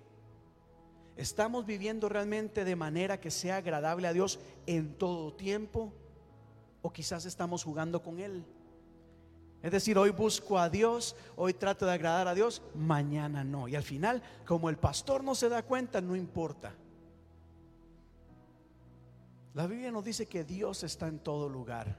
¿Estamos 1.19 1.65
viviendo 1.65 2.07
realmente 2.07 2.63
de 2.63 2.77
manera 2.77 3.19
que 3.19 3.29
sea 3.29 3.57
agradable 3.57 4.07
a 4.07 4.13
Dios 4.13 4.39
en 4.65 4.93
todo 4.93 5.33
tiempo? 5.33 5.91
¿O 6.81 6.93
quizás 6.93 7.25
estamos 7.25 7.61
jugando 7.65 8.01
con 8.01 8.19
Él? 8.19 8.45
Es 9.61 9.69
decir, 9.69 9.97
hoy 9.97 10.11
busco 10.11 10.57
a 10.57 10.69
Dios, 10.69 11.17
hoy 11.35 11.53
trato 11.53 11.85
de 11.85 11.91
agradar 11.91 12.29
a 12.29 12.33
Dios, 12.33 12.61
mañana 12.73 13.43
no. 13.43 13.67
Y 13.67 13.75
al 13.75 13.83
final, 13.83 14.23
como 14.45 14.69
el 14.69 14.77
pastor 14.77 15.21
no 15.21 15.35
se 15.35 15.49
da 15.49 15.61
cuenta, 15.61 15.99
no 15.99 16.15
importa. 16.15 16.73
La 19.55 19.67
Biblia 19.67 19.91
nos 19.91 20.05
dice 20.05 20.25
que 20.25 20.45
Dios 20.45 20.85
está 20.85 21.09
en 21.09 21.19
todo 21.19 21.49
lugar. 21.49 21.97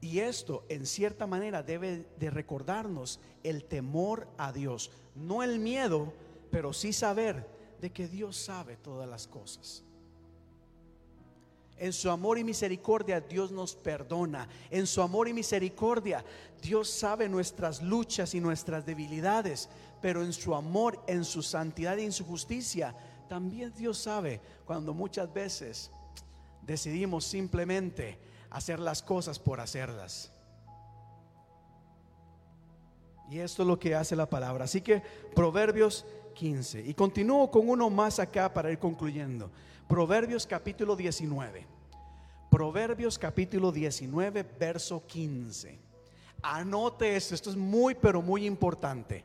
Y 0.00 0.20
esto, 0.20 0.64
en 0.70 0.86
cierta 0.86 1.26
manera, 1.26 1.62
debe 1.62 2.06
de 2.18 2.30
recordarnos 2.30 3.20
el 3.42 3.64
temor 3.64 4.28
a 4.38 4.50
Dios. 4.50 4.92
No 5.14 5.42
el 5.42 5.58
miedo, 5.58 6.14
pero 6.50 6.72
sí 6.72 6.94
saber 6.94 7.57
de 7.80 7.90
que 7.90 8.08
Dios 8.08 8.36
sabe 8.36 8.76
todas 8.76 9.08
las 9.08 9.26
cosas. 9.26 9.84
En 11.78 11.92
su 11.92 12.10
amor 12.10 12.38
y 12.38 12.44
misericordia 12.44 13.20
Dios 13.20 13.52
nos 13.52 13.74
perdona. 13.76 14.48
En 14.70 14.86
su 14.86 15.00
amor 15.00 15.28
y 15.28 15.32
misericordia 15.32 16.24
Dios 16.60 16.90
sabe 16.90 17.28
nuestras 17.28 17.82
luchas 17.82 18.34
y 18.34 18.40
nuestras 18.40 18.84
debilidades. 18.84 19.68
Pero 20.02 20.22
en 20.22 20.32
su 20.32 20.54
amor, 20.54 21.02
en 21.06 21.24
su 21.24 21.42
santidad 21.42 21.96
y 21.96 22.04
en 22.04 22.12
su 22.12 22.24
justicia, 22.24 22.94
también 23.28 23.72
Dios 23.74 23.98
sabe 23.98 24.40
cuando 24.64 24.92
muchas 24.92 25.32
veces 25.32 25.90
decidimos 26.62 27.24
simplemente 27.24 28.18
hacer 28.50 28.80
las 28.80 29.02
cosas 29.02 29.38
por 29.38 29.60
hacerlas. 29.60 30.32
Y 33.30 33.40
esto 33.40 33.62
es 33.62 33.68
lo 33.68 33.78
que 33.78 33.94
hace 33.94 34.16
la 34.16 34.28
palabra. 34.28 34.64
Así 34.64 34.80
que 34.80 35.02
Proverbios 35.34 36.06
15. 36.38 36.84
Y 36.86 36.94
continúo 36.94 37.50
con 37.50 37.68
uno 37.68 37.90
más 37.90 38.20
acá 38.20 38.52
para 38.52 38.70
ir 38.70 38.78
concluyendo. 38.78 39.50
Proverbios 39.88 40.46
capítulo 40.46 40.94
19. 40.94 41.66
Proverbios 42.48 43.18
capítulo 43.18 43.72
19, 43.72 44.44
verso 44.58 45.04
15. 45.04 45.78
Anote 46.40 47.16
esto, 47.16 47.34
esto 47.34 47.50
es 47.50 47.56
muy, 47.56 47.96
pero 47.96 48.22
muy 48.22 48.46
importante. 48.46 49.24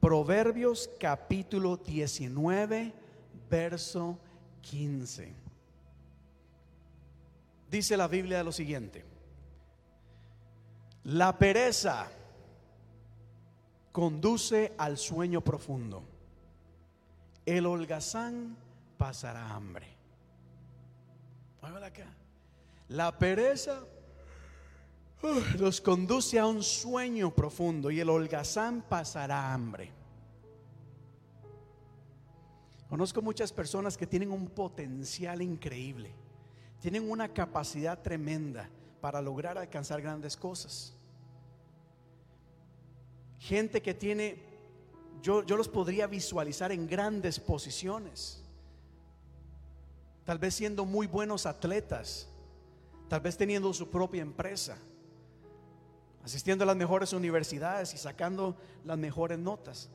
Proverbios 0.00 0.90
capítulo 0.98 1.76
19, 1.76 2.94
verso 3.50 4.18
15. 4.62 5.32
Dice 7.70 7.96
la 7.96 8.08
Biblia 8.08 8.42
lo 8.42 8.52
siguiente. 8.52 9.04
La 11.04 11.38
pereza 11.38 12.08
conduce 13.92 14.72
al 14.78 14.96
sueño 14.96 15.42
profundo. 15.42 16.13
El 17.46 17.66
holgazán 17.66 18.56
pasará 18.96 19.54
hambre. 19.54 19.94
Acá. 21.62 22.06
La 22.88 23.18
pereza 23.18 23.84
uh, 25.22 25.58
nos 25.58 25.80
conduce 25.80 26.38
a 26.38 26.46
un 26.46 26.62
sueño 26.62 27.34
profundo 27.34 27.90
y 27.90 28.00
el 28.00 28.08
holgazán 28.08 28.82
pasará 28.82 29.52
hambre. 29.52 29.90
Conozco 32.88 33.22
muchas 33.22 33.52
personas 33.52 33.96
que 33.96 34.06
tienen 34.06 34.30
un 34.30 34.46
potencial 34.46 35.42
increíble, 35.42 36.12
tienen 36.80 37.10
una 37.10 37.28
capacidad 37.28 38.00
tremenda 38.00 38.68
para 39.00 39.20
lograr 39.20 39.58
alcanzar 39.58 40.00
grandes 40.00 40.36
cosas. 40.36 40.94
Gente 43.38 43.82
que 43.82 43.94
tiene, 43.94 44.53
yo, 45.24 45.42
los 45.42 45.68
podría 45.68 46.06
visualizar 46.06 46.70
en 46.70 46.86
grandes 46.86 47.40
posiciones, 47.40 48.42
tal 50.26 50.38
vez 50.38 50.54
siendo 50.54 50.84
muy 50.84 51.06
buenos 51.06 51.46
atletas, 51.46 52.28
tal 53.08 53.22
vez 53.22 53.34
teniendo 53.34 53.72
su 53.72 53.88
propia 53.88 54.20
empresa, 54.20 54.76
asistiendo 56.22 56.64
a 56.64 56.66
las 56.66 56.76
mejores 56.76 57.14
universidades 57.14 57.94
y 57.94 57.96
sacando 57.96 58.54
las 58.84 58.98
mejores 58.98 59.38
notas. 59.38 59.88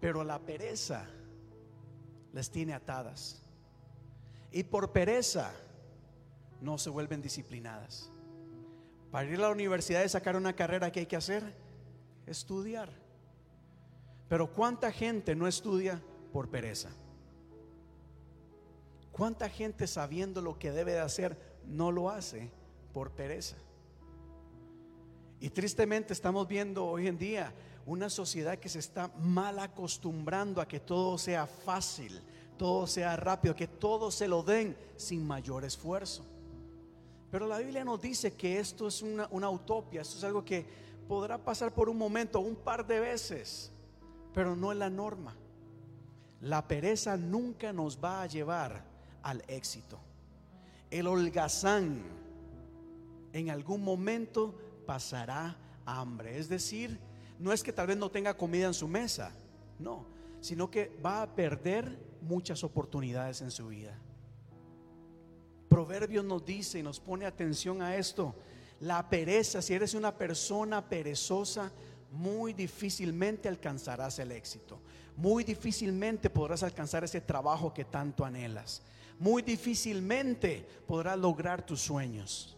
Pero 0.00 0.24
la 0.24 0.38
pereza 0.38 1.06
les 2.32 2.50
tiene 2.50 2.72
atadas. 2.72 3.42
Y 4.50 4.62
por 4.64 4.92
pereza 4.92 5.52
no 6.62 6.78
se 6.78 6.88
vuelven 6.88 7.20
disciplinadas. 7.20 8.10
Para 9.10 9.28
ir 9.28 9.36
a 9.40 9.42
la 9.42 9.50
universidad 9.50 10.02
y 10.02 10.08
sacar 10.08 10.36
una 10.36 10.54
carrera 10.54 10.90
que 10.90 11.00
hay 11.00 11.06
que 11.06 11.16
hacer, 11.16 11.54
estudiar. 12.26 13.01
Pero 14.32 14.46
¿cuánta 14.46 14.90
gente 14.90 15.36
no 15.36 15.46
estudia 15.46 16.00
por 16.32 16.48
pereza? 16.48 16.88
¿Cuánta 19.10 19.46
gente 19.50 19.86
sabiendo 19.86 20.40
lo 20.40 20.58
que 20.58 20.72
debe 20.72 20.92
de 20.92 21.00
hacer 21.00 21.36
no 21.66 21.92
lo 21.92 22.08
hace 22.08 22.50
por 22.94 23.10
pereza? 23.10 23.56
Y 25.38 25.50
tristemente 25.50 26.14
estamos 26.14 26.48
viendo 26.48 26.86
hoy 26.86 27.08
en 27.08 27.18
día 27.18 27.52
una 27.84 28.08
sociedad 28.08 28.58
que 28.58 28.70
se 28.70 28.78
está 28.78 29.08
mal 29.18 29.58
acostumbrando 29.58 30.62
a 30.62 30.66
que 30.66 30.80
todo 30.80 31.18
sea 31.18 31.46
fácil, 31.46 32.18
todo 32.56 32.86
sea 32.86 33.14
rápido, 33.16 33.54
que 33.54 33.68
todo 33.68 34.10
se 34.10 34.28
lo 34.28 34.42
den 34.42 34.74
sin 34.96 35.26
mayor 35.26 35.62
esfuerzo. 35.62 36.24
Pero 37.30 37.46
la 37.46 37.58
Biblia 37.58 37.84
nos 37.84 38.00
dice 38.00 38.32
que 38.32 38.58
esto 38.58 38.88
es 38.88 39.02
una, 39.02 39.28
una 39.30 39.50
utopia, 39.50 40.00
esto 40.00 40.16
es 40.16 40.24
algo 40.24 40.42
que 40.42 40.64
podrá 41.06 41.36
pasar 41.36 41.74
por 41.74 41.90
un 41.90 41.98
momento, 41.98 42.40
un 42.40 42.56
par 42.56 42.86
de 42.86 42.98
veces, 42.98 43.70
pero 44.34 44.56
no 44.56 44.72
es 44.72 44.78
la 44.78 44.90
norma. 44.90 45.36
La 46.40 46.66
pereza 46.66 47.16
nunca 47.16 47.72
nos 47.72 48.02
va 48.02 48.22
a 48.22 48.26
llevar 48.26 48.84
al 49.22 49.44
éxito. 49.46 49.98
El 50.90 51.06
holgazán 51.06 52.02
en 53.32 53.50
algún 53.50 53.82
momento 53.82 54.58
pasará 54.86 55.56
hambre. 55.86 56.38
Es 56.38 56.48
decir, 56.48 56.98
no 57.38 57.52
es 57.52 57.62
que 57.62 57.72
tal 57.72 57.86
vez 57.86 57.96
no 57.96 58.10
tenga 58.10 58.36
comida 58.36 58.66
en 58.66 58.74
su 58.74 58.88
mesa, 58.88 59.32
no, 59.78 60.06
sino 60.40 60.70
que 60.70 60.96
va 61.04 61.22
a 61.22 61.34
perder 61.34 61.98
muchas 62.20 62.62
oportunidades 62.64 63.40
en 63.42 63.50
su 63.50 63.68
vida. 63.68 63.98
Proverbios 65.68 66.24
nos 66.24 66.44
dice 66.44 66.78
y 66.78 66.82
nos 66.82 67.00
pone 67.00 67.24
atención 67.24 67.80
a 67.82 67.96
esto. 67.96 68.34
La 68.80 69.08
pereza, 69.08 69.62
si 69.62 69.74
eres 69.74 69.94
una 69.94 70.16
persona 70.16 70.88
perezosa, 70.88 71.72
muy 72.12 72.52
difícilmente 72.52 73.48
alcanzarás 73.48 74.18
el 74.18 74.32
éxito. 74.32 74.80
Muy 75.16 75.44
difícilmente 75.44 76.30
podrás 76.30 76.62
alcanzar 76.62 77.04
ese 77.04 77.20
trabajo 77.20 77.72
que 77.72 77.84
tanto 77.84 78.24
anhelas. 78.24 78.82
Muy 79.18 79.42
difícilmente 79.42 80.66
podrás 80.86 81.18
lograr 81.18 81.64
tus 81.64 81.80
sueños. 81.80 82.56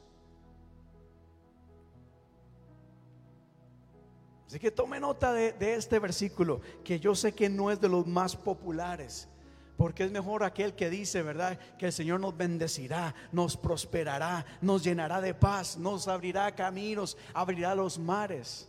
Así 4.46 4.58
que 4.58 4.70
tome 4.70 5.00
nota 5.00 5.32
de, 5.32 5.52
de, 5.52 5.74
este 5.74 5.98
versículo, 5.98 6.60
que 6.84 7.00
yo 7.00 7.14
sé 7.14 7.32
que 7.32 7.48
no 7.48 7.70
es 7.70 7.80
de 7.80 7.88
los 7.88 8.06
más 8.06 8.36
populares, 8.36 9.28
porque 9.76 10.04
es 10.04 10.12
mejor 10.12 10.44
aquel 10.44 10.74
que 10.74 10.90
dice, 10.90 11.22
¿verdad? 11.22 11.58
Que 11.76 11.86
el 11.86 11.92
Señor 11.92 12.20
nos 12.20 12.36
bendecirá, 12.36 13.14
nos 13.32 13.56
prosperará, 13.56 14.46
nos 14.60 14.84
llenará 14.84 15.20
de 15.20 15.34
paz, 15.34 15.76
nos 15.76 16.06
abrirá 16.06 16.54
caminos, 16.54 17.16
abrirá 17.32 17.74
los 17.74 17.98
mares. 17.98 18.68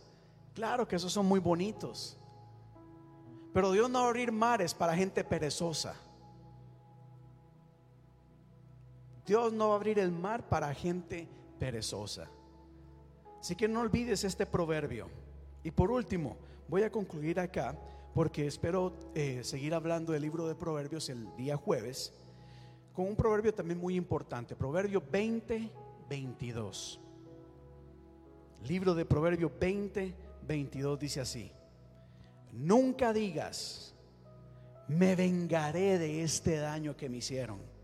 Claro 0.56 0.88
que 0.88 0.96
esos 0.96 1.12
son 1.12 1.26
muy 1.26 1.38
bonitos. 1.38 2.16
Pero 3.52 3.72
Dios 3.72 3.90
no 3.90 3.98
va 4.00 4.06
a 4.06 4.08
abrir 4.08 4.32
mares 4.32 4.72
para 4.72 4.96
gente 4.96 5.22
perezosa. 5.22 5.94
Dios 9.26 9.52
no 9.52 9.68
va 9.68 9.74
a 9.74 9.76
abrir 9.76 9.98
el 9.98 10.10
mar 10.10 10.48
para 10.48 10.72
gente 10.72 11.28
perezosa. 11.58 12.26
Así 13.38 13.54
que 13.54 13.68
no 13.68 13.82
olvides 13.82 14.24
este 14.24 14.46
proverbio. 14.46 15.08
Y 15.62 15.72
por 15.72 15.90
último, 15.90 16.38
voy 16.68 16.84
a 16.84 16.90
concluir 16.90 17.38
acá 17.38 17.76
porque 18.14 18.46
espero 18.46 18.94
eh, 19.14 19.44
seguir 19.44 19.74
hablando 19.74 20.12
del 20.12 20.22
libro 20.22 20.48
de 20.48 20.54
proverbios 20.54 21.10
el 21.10 21.36
día 21.36 21.58
jueves 21.58 22.14
con 22.94 23.08
un 23.08 23.14
proverbio 23.14 23.52
también 23.52 23.78
muy 23.78 23.94
importante. 23.94 24.56
Proverbio 24.56 25.02
20, 25.12 25.70
22. 26.08 26.98
Libro 28.66 28.94
de 28.94 29.04
Proverbio 29.04 29.52
20, 29.60 30.25
22 30.46 30.98
dice 30.98 31.20
así. 31.20 31.50
Nunca 32.52 33.12
digas, 33.12 33.94
me 34.88 35.14
vengaré 35.14 35.98
de 35.98 36.22
este 36.22 36.56
daño 36.56 36.96
que 36.96 37.08
me 37.08 37.18
hicieron 37.18 37.76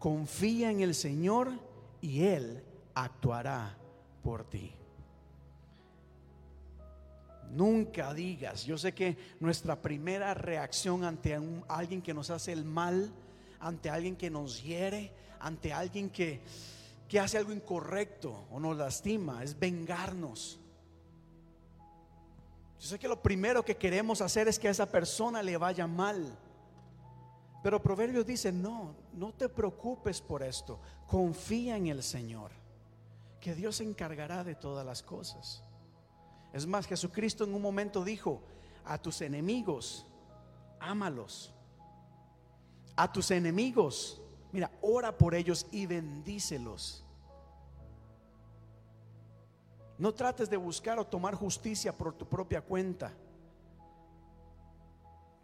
confía 0.00 0.70
en 0.70 0.80
el 0.80 0.94
Señor 0.94 1.52
y 2.00 2.24
Él 2.24 2.64
actuará 2.94 3.76
por 4.24 4.48
ti. 4.48 4.72
Nunca 7.52 8.14
digas, 8.14 8.64
yo 8.64 8.78
sé 8.78 8.94
que 8.94 9.16
nuestra 9.40 9.82
primera 9.82 10.32
reacción 10.32 11.04
ante 11.04 11.38
alguien 11.68 12.00
que 12.00 12.14
nos 12.14 12.30
hace 12.30 12.52
el 12.52 12.64
mal, 12.64 13.12
ante 13.60 13.90
alguien 13.90 14.16
que 14.16 14.30
nos 14.30 14.62
hiere, 14.62 15.12
ante 15.38 15.72
alguien 15.72 16.08
que, 16.08 16.40
que 17.06 17.20
hace 17.20 17.36
algo 17.36 17.52
incorrecto 17.52 18.46
o 18.50 18.58
nos 18.58 18.78
lastima, 18.78 19.44
es 19.44 19.58
vengarnos. 19.58 20.60
Yo 22.80 22.88
sé 22.88 22.98
que 22.98 23.08
lo 23.08 23.22
primero 23.22 23.62
que 23.62 23.76
queremos 23.76 24.22
hacer 24.22 24.48
es 24.48 24.58
que 24.58 24.66
a 24.66 24.70
esa 24.70 24.86
persona 24.86 25.42
le 25.42 25.58
vaya 25.58 25.86
mal. 25.86 26.34
Pero 27.62 27.82
Proverbios 27.82 28.24
dice, 28.24 28.50
no, 28.50 28.94
no 29.12 29.34
te 29.34 29.50
preocupes 29.50 30.22
por 30.22 30.42
esto. 30.42 30.80
Confía 31.06 31.76
en 31.76 31.88
el 31.88 32.02
Señor, 32.02 32.52
que 33.38 33.54
Dios 33.54 33.76
se 33.76 33.84
encargará 33.84 34.44
de 34.44 34.54
todas 34.54 34.86
las 34.86 35.02
cosas. 35.02 35.62
Es 36.54 36.66
más, 36.66 36.86
Jesucristo 36.86 37.44
en 37.44 37.54
un 37.54 37.60
momento 37.60 38.02
dijo, 38.02 38.40
a 38.86 38.96
tus 38.96 39.20
enemigos, 39.20 40.06
ámalos. 40.78 41.52
A 42.96 43.12
tus 43.12 43.30
enemigos, 43.30 44.22
mira, 44.52 44.70
ora 44.80 45.18
por 45.18 45.34
ellos 45.34 45.66
y 45.70 45.84
bendícelos. 45.84 47.04
No 50.00 50.14
trates 50.14 50.48
de 50.48 50.56
buscar 50.56 50.98
o 50.98 51.06
tomar 51.06 51.34
justicia 51.34 51.92
por 51.92 52.14
tu 52.14 52.26
propia 52.26 52.62
cuenta. 52.62 53.12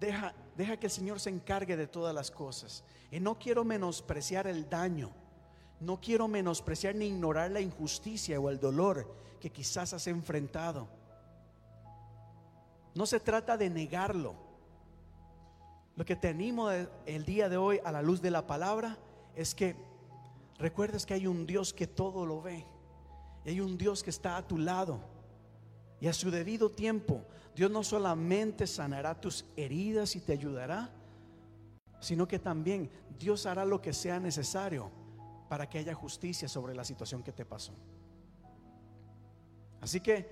Deja, 0.00 0.34
deja 0.56 0.78
que 0.78 0.86
el 0.86 0.90
Señor 0.90 1.20
se 1.20 1.28
encargue 1.28 1.76
de 1.76 1.86
todas 1.86 2.14
las 2.14 2.30
cosas. 2.30 2.82
Y 3.10 3.20
no 3.20 3.38
quiero 3.38 3.64
menospreciar 3.64 4.46
el 4.46 4.66
daño. 4.66 5.10
No 5.78 6.00
quiero 6.00 6.26
menospreciar 6.26 6.94
ni 6.94 7.04
ignorar 7.04 7.50
la 7.50 7.60
injusticia 7.60 8.40
o 8.40 8.48
el 8.48 8.58
dolor 8.58 9.14
que 9.40 9.52
quizás 9.52 9.92
has 9.92 10.06
enfrentado. 10.06 10.88
No 12.94 13.04
se 13.04 13.20
trata 13.20 13.58
de 13.58 13.68
negarlo. 13.68 14.36
Lo 15.96 16.06
que 16.06 16.16
te 16.16 16.28
animo 16.28 16.70
el 16.70 17.26
día 17.26 17.50
de 17.50 17.58
hoy 17.58 17.78
a 17.84 17.92
la 17.92 18.00
luz 18.00 18.22
de 18.22 18.30
la 18.30 18.46
palabra 18.46 18.96
es 19.34 19.54
que 19.54 19.76
recuerdes 20.56 21.04
que 21.04 21.12
hay 21.12 21.26
un 21.26 21.46
Dios 21.46 21.74
que 21.74 21.86
todo 21.86 22.24
lo 22.24 22.40
ve. 22.40 22.64
Y 23.46 23.50
hay 23.50 23.60
un 23.60 23.78
Dios 23.78 24.02
que 24.02 24.10
está 24.10 24.36
a 24.36 24.46
tu 24.46 24.58
lado. 24.58 24.98
Y 26.00 26.08
a 26.08 26.12
su 26.12 26.32
debido 26.32 26.68
tiempo, 26.68 27.24
Dios 27.54 27.70
no 27.70 27.84
solamente 27.84 28.66
sanará 28.66 29.18
tus 29.18 29.46
heridas 29.56 30.16
y 30.16 30.20
te 30.20 30.32
ayudará, 30.32 30.90
sino 32.00 32.26
que 32.26 32.40
también 32.40 32.90
Dios 33.18 33.46
hará 33.46 33.64
lo 33.64 33.80
que 33.80 33.92
sea 33.92 34.18
necesario 34.18 34.90
para 35.48 35.68
que 35.68 35.78
haya 35.78 35.94
justicia 35.94 36.48
sobre 36.48 36.74
la 36.74 36.84
situación 36.84 37.22
que 37.22 37.32
te 37.32 37.44
pasó. 37.44 37.72
Así 39.80 40.00
que, 40.00 40.28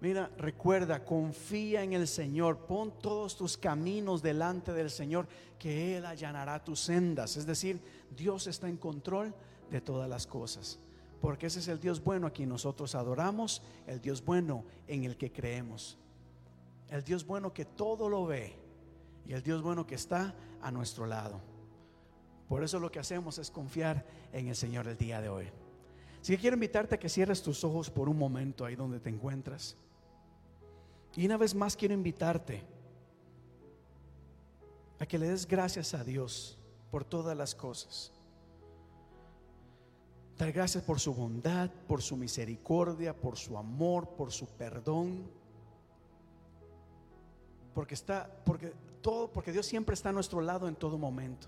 mira, 0.00 0.30
recuerda, 0.38 1.04
confía 1.04 1.82
en 1.82 1.92
el 1.92 2.08
Señor, 2.08 2.66
pon 2.66 2.98
todos 2.98 3.36
tus 3.36 3.58
caminos 3.58 4.22
delante 4.22 4.72
del 4.72 4.90
Señor, 4.90 5.28
que 5.58 5.98
Él 5.98 6.06
allanará 6.06 6.64
tus 6.64 6.80
sendas. 6.80 7.36
Es 7.36 7.44
decir, 7.44 7.78
Dios 8.16 8.46
está 8.46 8.70
en 8.70 8.78
control 8.78 9.34
de 9.70 9.82
todas 9.82 10.08
las 10.08 10.26
cosas. 10.26 10.78
Porque 11.24 11.46
ese 11.46 11.60
es 11.60 11.68
el 11.68 11.80
Dios 11.80 12.04
bueno 12.04 12.26
a 12.26 12.30
quien 12.32 12.50
nosotros 12.50 12.94
adoramos, 12.94 13.62
el 13.86 13.98
Dios 13.98 14.22
bueno 14.22 14.62
en 14.86 15.04
el 15.04 15.16
que 15.16 15.32
creemos. 15.32 15.96
El 16.90 17.02
Dios 17.02 17.24
bueno 17.24 17.54
que 17.54 17.64
todo 17.64 18.10
lo 18.10 18.26
ve 18.26 18.54
y 19.26 19.32
el 19.32 19.42
Dios 19.42 19.62
bueno 19.62 19.86
que 19.86 19.94
está 19.94 20.34
a 20.60 20.70
nuestro 20.70 21.06
lado. 21.06 21.40
Por 22.46 22.62
eso 22.62 22.78
lo 22.78 22.90
que 22.90 22.98
hacemos 22.98 23.38
es 23.38 23.50
confiar 23.50 24.04
en 24.34 24.48
el 24.48 24.54
Señor 24.54 24.86
el 24.86 24.98
día 24.98 25.22
de 25.22 25.30
hoy. 25.30 25.46
Así 26.20 26.34
que 26.34 26.42
quiero 26.42 26.56
invitarte 26.56 26.96
a 26.96 26.98
que 26.98 27.08
cierres 27.08 27.42
tus 27.42 27.64
ojos 27.64 27.88
por 27.88 28.10
un 28.10 28.18
momento 28.18 28.66
ahí 28.66 28.76
donde 28.76 29.00
te 29.00 29.08
encuentras. 29.08 29.78
Y 31.16 31.24
una 31.24 31.38
vez 31.38 31.54
más 31.54 31.74
quiero 31.74 31.94
invitarte 31.94 32.62
a 34.98 35.06
que 35.06 35.18
le 35.18 35.30
des 35.30 35.48
gracias 35.48 35.94
a 35.94 36.04
Dios 36.04 36.58
por 36.90 37.02
todas 37.02 37.34
las 37.34 37.54
cosas. 37.54 38.13
Dar 40.38 40.50
gracias 40.50 40.82
por 40.82 40.98
su 40.98 41.14
bondad, 41.14 41.70
por 41.86 42.02
su 42.02 42.16
misericordia, 42.16 43.14
por 43.14 43.36
su 43.36 43.56
amor, 43.56 44.08
por 44.10 44.32
su 44.32 44.46
perdón. 44.46 45.30
Porque 47.72 47.94
está, 47.94 48.28
porque 48.44 48.72
todo, 49.00 49.30
porque 49.30 49.52
Dios 49.52 49.66
siempre 49.66 49.94
está 49.94 50.08
a 50.08 50.12
nuestro 50.12 50.40
lado 50.40 50.66
en 50.66 50.74
todo 50.74 50.98
momento. 50.98 51.46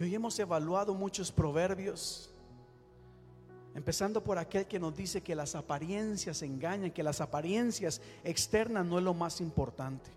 Y 0.00 0.04
hoy 0.04 0.14
hemos 0.14 0.36
evaluado 0.40 0.94
muchos 0.94 1.30
proverbios, 1.30 2.32
empezando 3.74 4.24
por 4.24 4.38
aquel 4.38 4.66
que 4.66 4.80
nos 4.80 4.96
dice 4.96 5.20
que 5.20 5.36
las 5.36 5.54
apariencias 5.54 6.42
engañan, 6.42 6.90
que 6.90 7.04
las 7.04 7.20
apariencias 7.20 8.00
externas 8.24 8.84
no 8.84 8.98
es 8.98 9.04
lo 9.04 9.14
más 9.14 9.40
importante. 9.40 10.10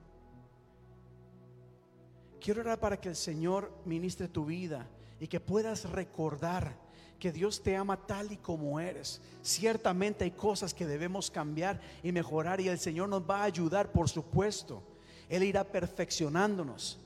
Quiero 2.39 2.61
orar 2.61 2.79
para 2.79 2.97
que 2.99 3.09
el 3.09 3.15
Señor 3.15 3.71
ministre 3.85 4.27
tu 4.27 4.45
vida 4.45 4.87
y 5.19 5.27
que 5.27 5.39
puedas 5.39 5.89
recordar 5.89 6.84
que 7.19 7.31
Dios 7.31 7.61
te 7.61 7.75
ama 7.75 7.97
tal 7.97 8.31
y 8.31 8.37
como 8.37 8.79
eres. 8.79 9.21
Ciertamente 9.41 10.23
hay 10.23 10.31
cosas 10.31 10.73
que 10.73 10.85
debemos 10.85 11.31
cambiar 11.31 11.79
y 12.03 12.11
mejorar 12.11 12.59
y 12.61 12.67
el 12.67 12.79
Señor 12.79 13.09
nos 13.09 13.21
va 13.21 13.41
a 13.41 13.45
ayudar, 13.45 13.91
por 13.91 14.09
supuesto. 14.09 14.83
Él 15.29 15.43
irá 15.43 15.63
perfeccionándonos. 15.63 16.99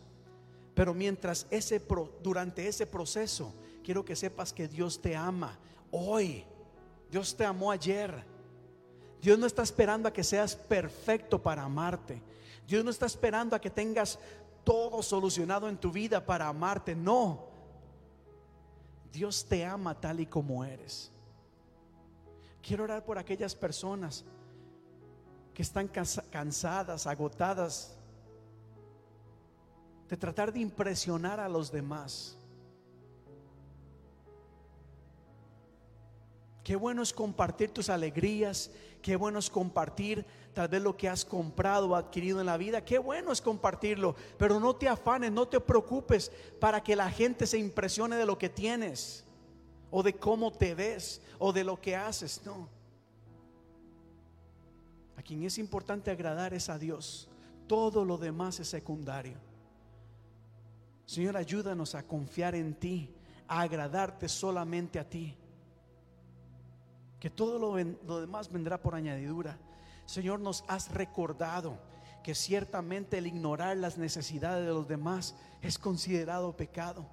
Pero 0.73 0.93
mientras 0.93 1.45
ese 1.49 1.81
durante 2.23 2.67
ese 2.67 2.85
proceso, 2.85 3.53
quiero 3.83 4.05
que 4.05 4.15
sepas 4.15 4.53
que 4.53 4.67
Dios 4.67 5.01
te 5.01 5.15
ama 5.15 5.57
hoy. 5.91 6.45
Dios 7.11 7.35
te 7.35 7.45
amó 7.45 7.71
ayer. 7.71 8.23
Dios 9.21 9.37
no 9.37 9.45
está 9.45 9.63
esperando 9.63 10.07
a 10.07 10.13
que 10.13 10.23
seas 10.23 10.55
perfecto 10.55 11.41
para 11.41 11.63
amarte. 11.63 12.21
Dios 12.67 12.85
no 12.85 12.91
está 12.91 13.05
esperando 13.05 13.55
a 13.55 13.59
que 13.59 13.69
tengas 13.69 14.19
todo 14.63 15.01
solucionado 15.01 15.67
en 15.67 15.77
tu 15.77 15.91
vida 15.91 16.25
para 16.25 16.47
amarte. 16.47 16.95
No. 16.95 17.48
Dios 19.11 19.45
te 19.47 19.65
ama 19.65 19.99
tal 19.99 20.19
y 20.19 20.25
como 20.25 20.63
eres. 20.63 21.11
Quiero 22.61 22.83
orar 22.83 23.03
por 23.03 23.17
aquellas 23.17 23.55
personas 23.55 24.23
que 25.53 25.61
están 25.61 25.87
cansa- 25.87 26.23
cansadas, 26.29 27.07
agotadas 27.07 27.95
de 30.07 30.17
tratar 30.17 30.51
de 30.53 30.59
impresionar 30.59 31.39
a 31.39 31.49
los 31.49 31.71
demás. 31.71 32.35
Qué 36.63 36.75
bueno 36.75 37.01
es 37.01 37.11
compartir 37.13 37.71
tus 37.71 37.89
alegrías, 37.89 38.69
qué 39.01 39.15
bueno 39.15 39.39
es 39.39 39.49
compartir 39.49 40.25
tal 40.53 40.67
vez 40.67 40.81
lo 40.81 40.97
que 40.97 41.07
has 41.07 41.23
comprado 41.23 41.89
o 41.89 41.95
adquirido 41.95 42.39
en 42.39 42.45
la 42.45 42.57
vida, 42.57 42.83
qué 42.83 42.97
bueno 42.99 43.31
es 43.31 43.41
compartirlo, 43.41 44.15
pero 44.37 44.59
no 44.59 44.75
te 44.75 44.87
afanes, 44.87 45.31
no 45.31 45.47
te 45.47 45.59
preocupes 45.59 46.31
para 46.59 46.83
que 46.83 46.95
la 46.95 47.09
gente 47.09 47.47
se 47.47 47.57
impresione 47.57 48.15
de 48.15 48.25
lo 48.25 48.37
que 48.37 48.49
tienes 48.49 49.23
o 49.91 50.03
de 50.03 50.13
cómo 50.13 50.51
te 50.51 50.75
ves 50.75 51.21
o 51.37 51.53
de 51.53 51.63
lo 51.63 51.79
que 51.79 51.95
haces, 51.95 52.41
no. 52.45 52.67
A 55.15 55.21
quien 55.21 55.43
es 55.43 55.57
importante 55.57 56.11
agradar 56.11 56.53
es 56.53 56.69
a 56.69 56.77
Dios, 56.77 57.29
todo 57.67 58.03
lo 58.03 58.17
demás 58.17 58.59
es 58.59 58.67
secundario. 58.67 59.37
Señor, 61.05 61.37
ayúdanos 61.37 61.95
a 61.95 62.03
confiar 62.03 62.53
en 62.55 62.75
ti, 62.75 63.13
a 63.47 63.61
agradarte 63.61 64.27
solamente 64.29 64.99
a 64.99 65.09
ti 65.09 65.35
que 67.19 67.29
todo 67.29 67.59
lo, 67.59 68.19
demás 68.19 68.51
vendrá 68.51 68.81
por 68.81 68.95
añadidura. 68.95 69.57
Señor, 70.05 70.39
nos 70.39 70.63
has 70.67 70.91
recordado 70.91 71.77
que 72.23 72.33
ciertamente 72.33 73.17
el 73.17 73.27
ignorar 73.27 73.77
las 73.77 73.97
necesidades 73.97 74.65
de 74.65 74.73
los 74.73 74.87
demás 74.87 75.35
es 75.61 75.77
considerado 75.77 76.55
pecado. 76.55 77.05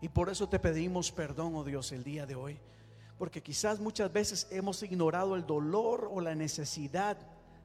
Y 0.00 0.08
por 0.08 0.30
eso 0.30 0.48
te 0.48 0.58
pedimos 0.58 1.12
perdón, 1.12 1.54
oh 1.54 1.64
Dios, 1.64 1.92
el 1.92 2.04
día 2.04 2.26
de 2.26 2.34
hoy. 2.34 2.58
Porque 3.18 3.42
quizás 3.42 3.80
muchas 3.80 4.10
veces 4.12 4.48
hemos 4.50 4.82
ignorado 4.82 5.36
el 5.36 5.46
dolor 5.46 6.08
o 6.10 6.20
la 6.20 6.34
necesidad 6.34 7.18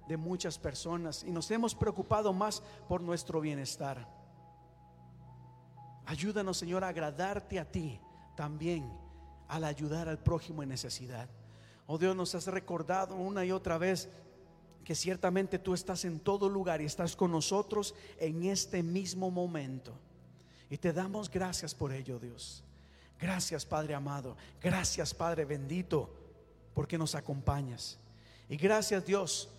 de 0.08 0.18
muchas 0.18 0.60
personas 0.60 1.24
y 1.24 1.32
nos 1.32 1.50
hemos 1.50 1.74
preocupado 1.74 2.34
más 2.34 2.62
por 2.88 3.02
nuestro 3.02 3.40
bienestar. 3.40 4.08
Ayúdanos, 6.06 6.58
Señor, 6.58 6.84
a 6.84 6.90
agradarte 6.90 7.58
a 7.60 7.72
ti 7.72 8.00
también 8.36 8.92
al 9.48 9.64
ayudar 9.64 10.10
al 10.10 10.20
prójimo 10.20 10.62
en 10.62 10.70
necesidad. 10.70 11.30
Oh 11.88 11.98
Dios, 11.98 12.16
nos 12.16 12.34
has 12.36 12.48
recordado 12.48 13.16
una 13.16 13.46
y 13.46 13.52
otra 13.52 13.78
vez 13.78 14.10
que 14.84 14.96
ciertamente 14.96 15.60
tú 15.60 15.74
estás 15.74 16.06
en 16.06 16.20
todo 16.20 16.48
lugar 16.50 16.82
y 16.82 16.86
estás 16.86 17.16
con 17.16 17.32
nosotros 17.32 17.96
en 18.20 18.46
este 18.46 18.84
mismo 18.84 19.32
momento. 19.32 19.94
Y 20.70 20.78
te 20.78 20.94
damos 20.94 21.30
gracias 21.30 21.76
por 21.76 21.92
ello, 21.92 22.20
Dios. 22.20 22.64
Gracias, 23.20 23.66
Padre 23.66 23.96
amado. 23.96 24.36
Gracias, 24.62 25.14
Padre 25.14 25.46
bendito, 25.46 26.10
porque 26.74 26.98
nos 26.98 27.16
acompañas. 27.16 27.98
Y 28.50 28.58
gracias, 28.58 29.06
Dios, 29.06 29.50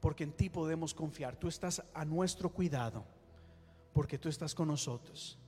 porque 0.00 0.24
en 0.24 0.32
ti 0.32 0.48
podemos 0.48 0.94
confiar. 0.94 1.36
Tú 1.36 1.48
estás 1.48 1.82
a 1.94 2.04
nuestro 2.04 2.50
cuidado, 2.50 3.04
porque 3.92 4.18
tú 4.18 4.28
estás 4.28 4.54
con 4.54 4.68
nosotros. 4.68 5.38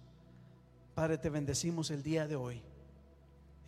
Padre, 0.95 1.19
te 1.19 1.31
bendecimos 1.31 1.91
el 1.91 2.03
día 2.03 2.27
de 2.27 2.35
hoy. 2.35 2.63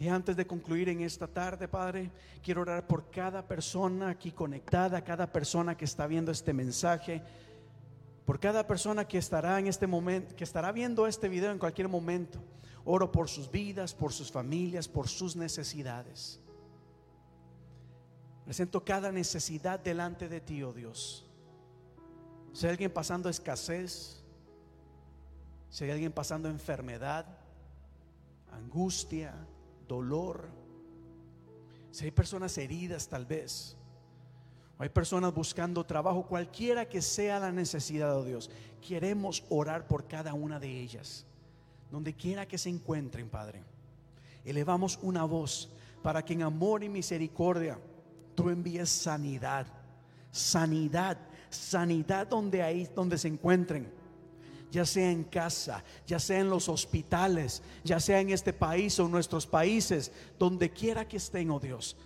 Y 0.01 0.09
antes 0.09 0.34
de 0.34 0.46
concluir 0.46 0.88
en 0.88 1.03
esta 1.03 1.26
tarde, 1.26 1.68
Padre, 1.68 2.11
quiero 2.42 2.62
orar 2.62 2.86
por 2.86 3.11
cada 3.11 3.46
persona 3.46 4.09
aquí 4.09 4.32
conectada, 4.32 5.05
cada 5.05 5.30
persona 5.30 5.76
que 5.76 5.84
está 5.84 6.07
viendo 6.07 6.32
este 6.32 6.55
mensaje, 6.55 7.22
por 8.24 8.40
cada 8.40 8.66
persona 8.66 9.07
que 9.07 9.18
estará 9.18 9.59
en 9.59 9.66
este 9.66 9.86
momento, 9.86 10.34
que 10.34 10.44
estará 10.44 10.72
viendo 10.72 11.07
este 11.07 11.28
video 11.28 11.53
en 11.53 11.59
cualquier 11.59 11.88
momento. 11.88 12.42
Oro 12.86 13.12
por 13.12 13.28
sus 13.28 13.51
vidas, 13.51 13.92
por 13.92 14.14
sus 14.14 14.32
familias, 14.32 14.88
por 14.88 15.07
sus 15.07 15.36
necesidades. 15.36 16.40
Presento 18.46 18.82
cada 18.82 19.12
necesidad 19.12 19.78
delante 19.78 20.30
de 20.30 20.40
ti, 20.40 20.62
oh 20.62 20.72
Dios. 20.72 21.26
Si 22.55 22.64
hay 22.64 22.70
alguien 22.70 22.90
pasando 22.90 23.28
escasez, 23.28 24.24
si 25.68 25.84
hay 25.84 25.90
alguien 25.90 26.11
pasando 26.11 26.48
enfermedad, 26.48 27.26
angustia, 28.51 29.34
dolor, 29.91 30.49
si 31.91 32.05
hay 32.05 32.12
personas 32.12 32.57
heridas 32.57 33.09
tal 33.09 33.26
vez, 33.26 33.76
hay 34.78 34.88
personas 34.88 35.34
buscando 35.34 35.84
trabajo, 35.84 36.26
cualquiera 36.26 36.88
que 36.88 37.03
sea 37.03 37.41
la 37.41 37.51
necesidad 37.51 38.16
de 38.16 38.28
Dios, 38.28 38.51
queremos 38.86 39.45
orar 39.51 39.88
por 39.88 40.07
cada 40.07 40.32
una 40.32 40.61
de 40.61 40.80
ellas, 40.80 41.26
donde 41.91 42.14
quiera 42.14 42.47
que 42.47 42.57
se 42.57 42.68
encuentren, 42.68 43.28
Padre. 43.28 43.64
Elevamos 44.45 44.99
una 45.03 45.24
voz 45.24 45.68
para 46.03 46.24
que 46.24 46.34
en 46.34 46.43
amor 46.43 46.84
y 46.84 46.88
misericordia 46.88 47.76
tú 48.36 48.49
envíes 48.49 48.88
sanidad, 48.88 49.66
sanidad, 50.30 51.18
sanidad 51.51 52.28
donde 52.28 52.62
ahí 52.62 52.88
donde 52.95 53.18
se 53.18 53.26
encuentren 53.26 53.99
ya 54.70 54.84
sea 54.84 55.10
en 55.10 55.24
casa, 55.24 55.84
ya 56.06 56.18
sea 56.18 56.40
en 56.40 56.50
los 56.50 56.68
hospitales, 56.68 57.62
ya 57.84 58.00
sea 58.00 58.20
en 58.20 58.30
este 58.30 58.52
país 58.52 58.98
o 58.98 59.06
en 59.06 59.12
nuestros 59.12 59.46
países, 59.46 60.12
donde 60.38 60.70
quiera 60.70 61.06
que 61.06 61.16
estén, 61.16 61.50
oh 61.50 61.60
Dios. 61.60 61.96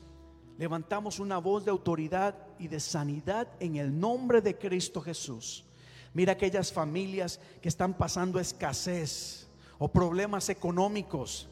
Levantamos 0.57 1.19
una 1.19 1.39
voz 1.39 1.65
de 1.65 1.71
autoridad 1.71 2.35
y 2.59 2.69
de 2.69 2.79
sanidad 2.81 3.49
en 3.59 3.77
el 3.77 3.99
nombre 3.99 4.41
de 4.41 4.57
Cristo 4.57 5.01
Jesús. 5.01 5.65
Mira 6.13 6.33
aquellas 6.33 6.73
familias 6.73 7.41
que 7.61 7.69
están 7.69 7.95
pasando 7.95 8.39
escasez 8.39 9.49
o 9.79 9.89
problemas 9.89 10.49
económicos. 10.49 11.49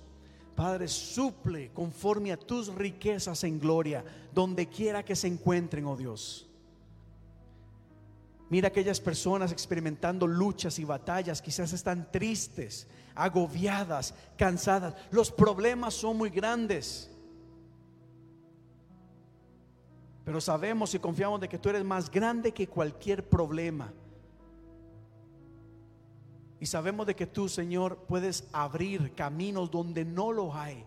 Padre, 0.54 0.86
suple 0.86 1.72
conforme 1.72 2.30
a 2.30 2.36
tus 2.36 2.72
riquezas 2.72 3.42
en 3.42 3.58
gloria, 3.58 4.04
donde 4.32 4.68
quiera 4.68 5.04
que 5.04 5.16
se 5.16 5.26
encuentren, 5.26 5.86
oh 5.86 5.96
Dios. 5.96 6.48
Mira 8.52 8.68
aquellas 8.68 9.00
personas 9.00 9.50
experimentando 9.50 10.26
luchas 10.26 10.78
y 10.78 10.84
batallas, 10.84 11.40
quizás 11.40 11.72
están 11.72 12.12
tristes, 12.12 12.86
agobiadas, 13.14 14.12
cansadas. 14.36 14.94
Los 15.10 15.32
problemas 15.32 15.94
son 15.94 16.18
muy 16.18 16.28
grandes. 16.28 17.10
Pero 20.26 20.38
sabemos 20.38 20.94
y 20.94 20.98
confiamos 20.98 21.40
de 21.40 21.48
que 21.48 21.56
tú 21.56 21.70
eres 21.70 21.82
más 21.82 22.10
grande 22.10 22.52
que 22.52 22.68
cualquier 22.68 23.26
problema. 23.26 23.90
Y 26.60 26.66
sabemos 26.66 27.06
de 27.06 27.16
que 27.16 27.26
tú, 27.26 27.48
Señor, 27.48 28.04
puedes 28.06 28.46
abrir 28.52 29.14
caminos 29.14 29.70
donde 29.70 30.04
no 30.04 30.30
los 30.30 30.54
hay. 30.54 30.84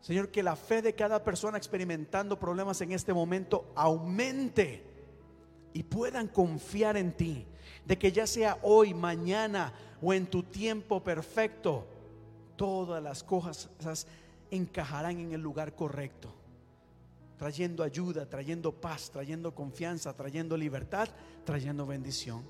Señor, 0.00 0.30
que 0.30 0.42
la 0.42 0.56
fe 0.56 0.80
de 0.80 0.94
cada 0.94 1.22
persona 1.22 1.58
experimentando 1.58 2.38
problemas 2.38 2.80
en 2.80 2.92
este 2.92 3.12
momento 3.12 3.70
aumente 3.74 4.87
y 5.72 5.82
puedan 5.82 6.28
confiar 6.28 6.96
en 6.96 7.12
ti, 7.12 7.46
de 7.86 7.98
que 7.98 8.12
ya 8.12 8.26
sea 8.26 8.58
hoy, 8.62 8.94
mañana 8.94 9.72
o 10.02 10.12
en 10.12 10.26
tu 10.26 10.42
tiempo 10.42 11.02
perfecto, 11.02 11.86
todas 12.56 13.02
las 13.02 13.22
cosas 13.22 14.06
encajarán 14.50 15.18
en 15.20 15.32
el 15.32 15.40
lugar 15.40 15.74
correcto, 15.74 16.32
trayendo 17.36 17.82
ayuda, 17.82 18.26
trayendo 18.28 18.72
paz, 18.72 19.10
trayendo 19.10 19.54
confianza, 19.54 20.14
trayendo 20.14 20.56
libertad, 20.56 21.08
trayendo 21.44 21.86
bendición. 21.86 22.42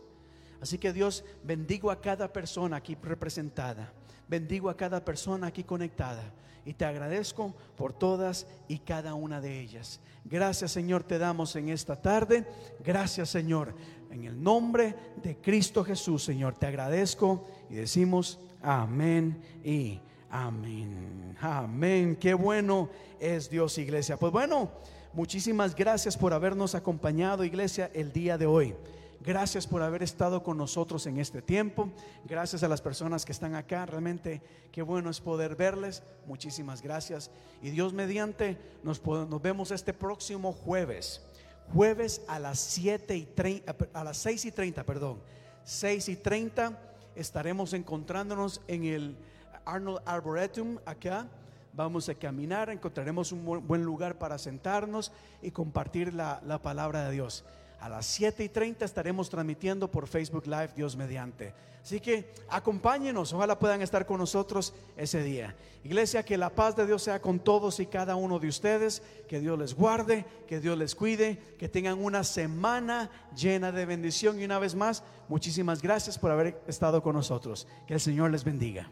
Así 0.61 0.79
que 0.79 0.93
Dios 0.93 1.25
bendigo 1.45 1.91
a 1.91 2.01
cada 2.01 2.33
persona 2.33 2.79
aquí 2.79 2.97
representada, 3.01 3.93
bendigo 4.29 4.71
a 4.71 4.77
cada 4.77 5.05
persona 5.05 5.49
aquí 5.49 5.63
conectada 5.65 6.33
y 6.69 6.75
te 6.75 6.85
agradezco 6.85 7.55
por 7.77 7.95
todas 7.95 8.47
y 8.69 8.81
cada 8.81 9.15
una 9.15 9.41
de 9.41 9.59
ellas. 9.59 10.01
Gracias 10.27 10.71
Señor 10.71 11.03
te 11.03 11.19
damos 11.19 11.57
en 11.57 11.71
esta 11.71 11.97
tarde. 11.97 12.47
Gracias 12.85 13.31
Señor. 13.31 13.75
En 14.11 14.25
el 14.25 14.43
nombre 14.43 14.95
de 15.23 15.39
Cristo 15.39 15.83
Jesús 15.83 16.23
Señor 16.23 16.59
te 16.59 16.67
agradezco 16.67 17.47
y 17.71 17.75
decimos 17.77 18.39
amén 18.61 19.41
y 19.65 19.99
amén. 20.29 21.35
Amén. 21.41 22.17
Qué 22.17 22.35
bueno 22.35 22.91
es 23.19 23.49
Dios 23.49 23.79
iglesia. 23.79 24.19
Pues 24.19 24.31
bueno, 24.31 24.71
muchísimas 25.15 25.75
gracias 25.75 26.19
por 26.19 26.35
habernos 26.35 26.75
acompañado 26.75 27.45
iglesia 27.45 27.91
el 27.95 28.13
día 28.13 28.37
de 28.37 28.45
hoy. 28.45 28.75
Gracias 29.21 29.67
por 29.67 29.83
haber 29.83 30.05
estado 30.05 30.45
con 30.45 30.57
nosotros 30.57 31.07
en 31.07 31.19
este 31.19 31.43
tiempo. 31.43 31.91
Gracias 32.25 32.63
a 32.63 32.69
las 32.69 32.81
personas 32.81 33.25
que 33.25 33.33
están 33.33 33.57
acá. 33.57 33.85
Realmente 33.85 34.41
qué 34.71 34.81
bueno 34.81 35.11
es 35.11 35.21
poder 35.21 35.57
verles. 35.57 36.05
Muchísimas 36.27 36.83
gracias. 36.83 37.31
Y 37.61 37.71
Dios 37.71 37.93
mediante, 37.93 38.57
nos, 38.85 39.05
nos 39.05 39.43
vemos 39.43 39.73
este 39.73 39.93
próximo 39.93 40.53
jueves. 40.53 41.27
Jueves 41.75 42.23
a 42.29 42.39
las 42.39 42.61
7 42.61 43.17
y 43.17 43.27
30, 43.27 43.77
a 43.93 44.05
las 44.05 44.19
6 44.19 44.45
y 44.45 44.53
30, 44.53 44.85
perdón. 44.85 45.19
6 45.65 46.09
y 46.11 46.17
30 46.17 46.79
estaremos 47.17 47.73
encontrándonos 47.73 48.63
en 48.69 48.85
el 48.85 49.17
Arnold 49.65 50.01
Arboretum 50.07 50.79
acá. 50.87 51.27
Vamos 51.73 52.09
a 52.09 52.15
caminar, 52.15 52.71
encontraremos 52.71 53.33
un 53.33 53.67
buen 53.67 53.83
lugar 53.83 54.17
para 54.17 54.39
sentarnos 54.39 55.13
y 55.43 55.51
compartir 55.51 56.15
la, 56.15 56.41
la 56.47 56.63
palabra 56.63 57.05
de 57.07 57.13
Dios. 57.13 57.45
A 57.81 57.89
las 57.89 58.07
7 58.07 58.45
y 58.45 58.49
30 58.49 58.85
estaremos 58.85 59.31
transmitiendo 59.31 59.91
por 59.91 60.09
Facebook 60.09 60.47
Live, 60.47 60.71
Dios 60.75 60.97
mediante. 60.97 61.55
Así 61.83 62.01
que 62.01 62.31
acompáñenos, 62.51 63.33
ojalá 63.33 63.59
puedan 63.59 63.81
estar 63.83 64.05
con 64.05 64.19
nosotros 64.19 64.75
ese 64.97 65.23
día. 65.23 65.55
Iglesia, 65.85 66.23
que 66.23 66.37
la 66.37 66.51
paz 66.51 66.77
de 66.77 66.87
Dios 66.87 67.03
sea 67.03 67.23
con 67.23 67.39
todos 67.39 67.81
y 67.81 67.87
cada 67.87 68.17
uno 68.17 68.39
de 68.39 68.49
ustedes, 68.49 69.03
que 69.29 69.41
Dios 69.41 69.59
les 69.59 69.75
guarde, 69.75 70.27
que 70.47 70.61
Dios 70.61 70.77
les 70.77 70.95
cuide, 70.95 71.39
que 71.59 71.69
tengan 71.69 71.99
una 71.99 72.25
semana 72.25 73.11
llena 73.35 73.73
de 73.73 73.87
bendición 73.87 74.41
y 74.41 74.45
una 74.45 74.59
vez 74.59 74.75
más, 74.75 75.03
muchísimas 75.29 75.81
gracias 75.81 76.19
por 76.19 76.31
haber 76.31 76.61
estado 76.67 77.03
con 77.03 77.15
nosotros. 77.15 77.67
Que 77.87 77.95
el 77.95 78.01
Señor 78.01 78.33
les 78.33 78.45
bendiga. 78.45 78.91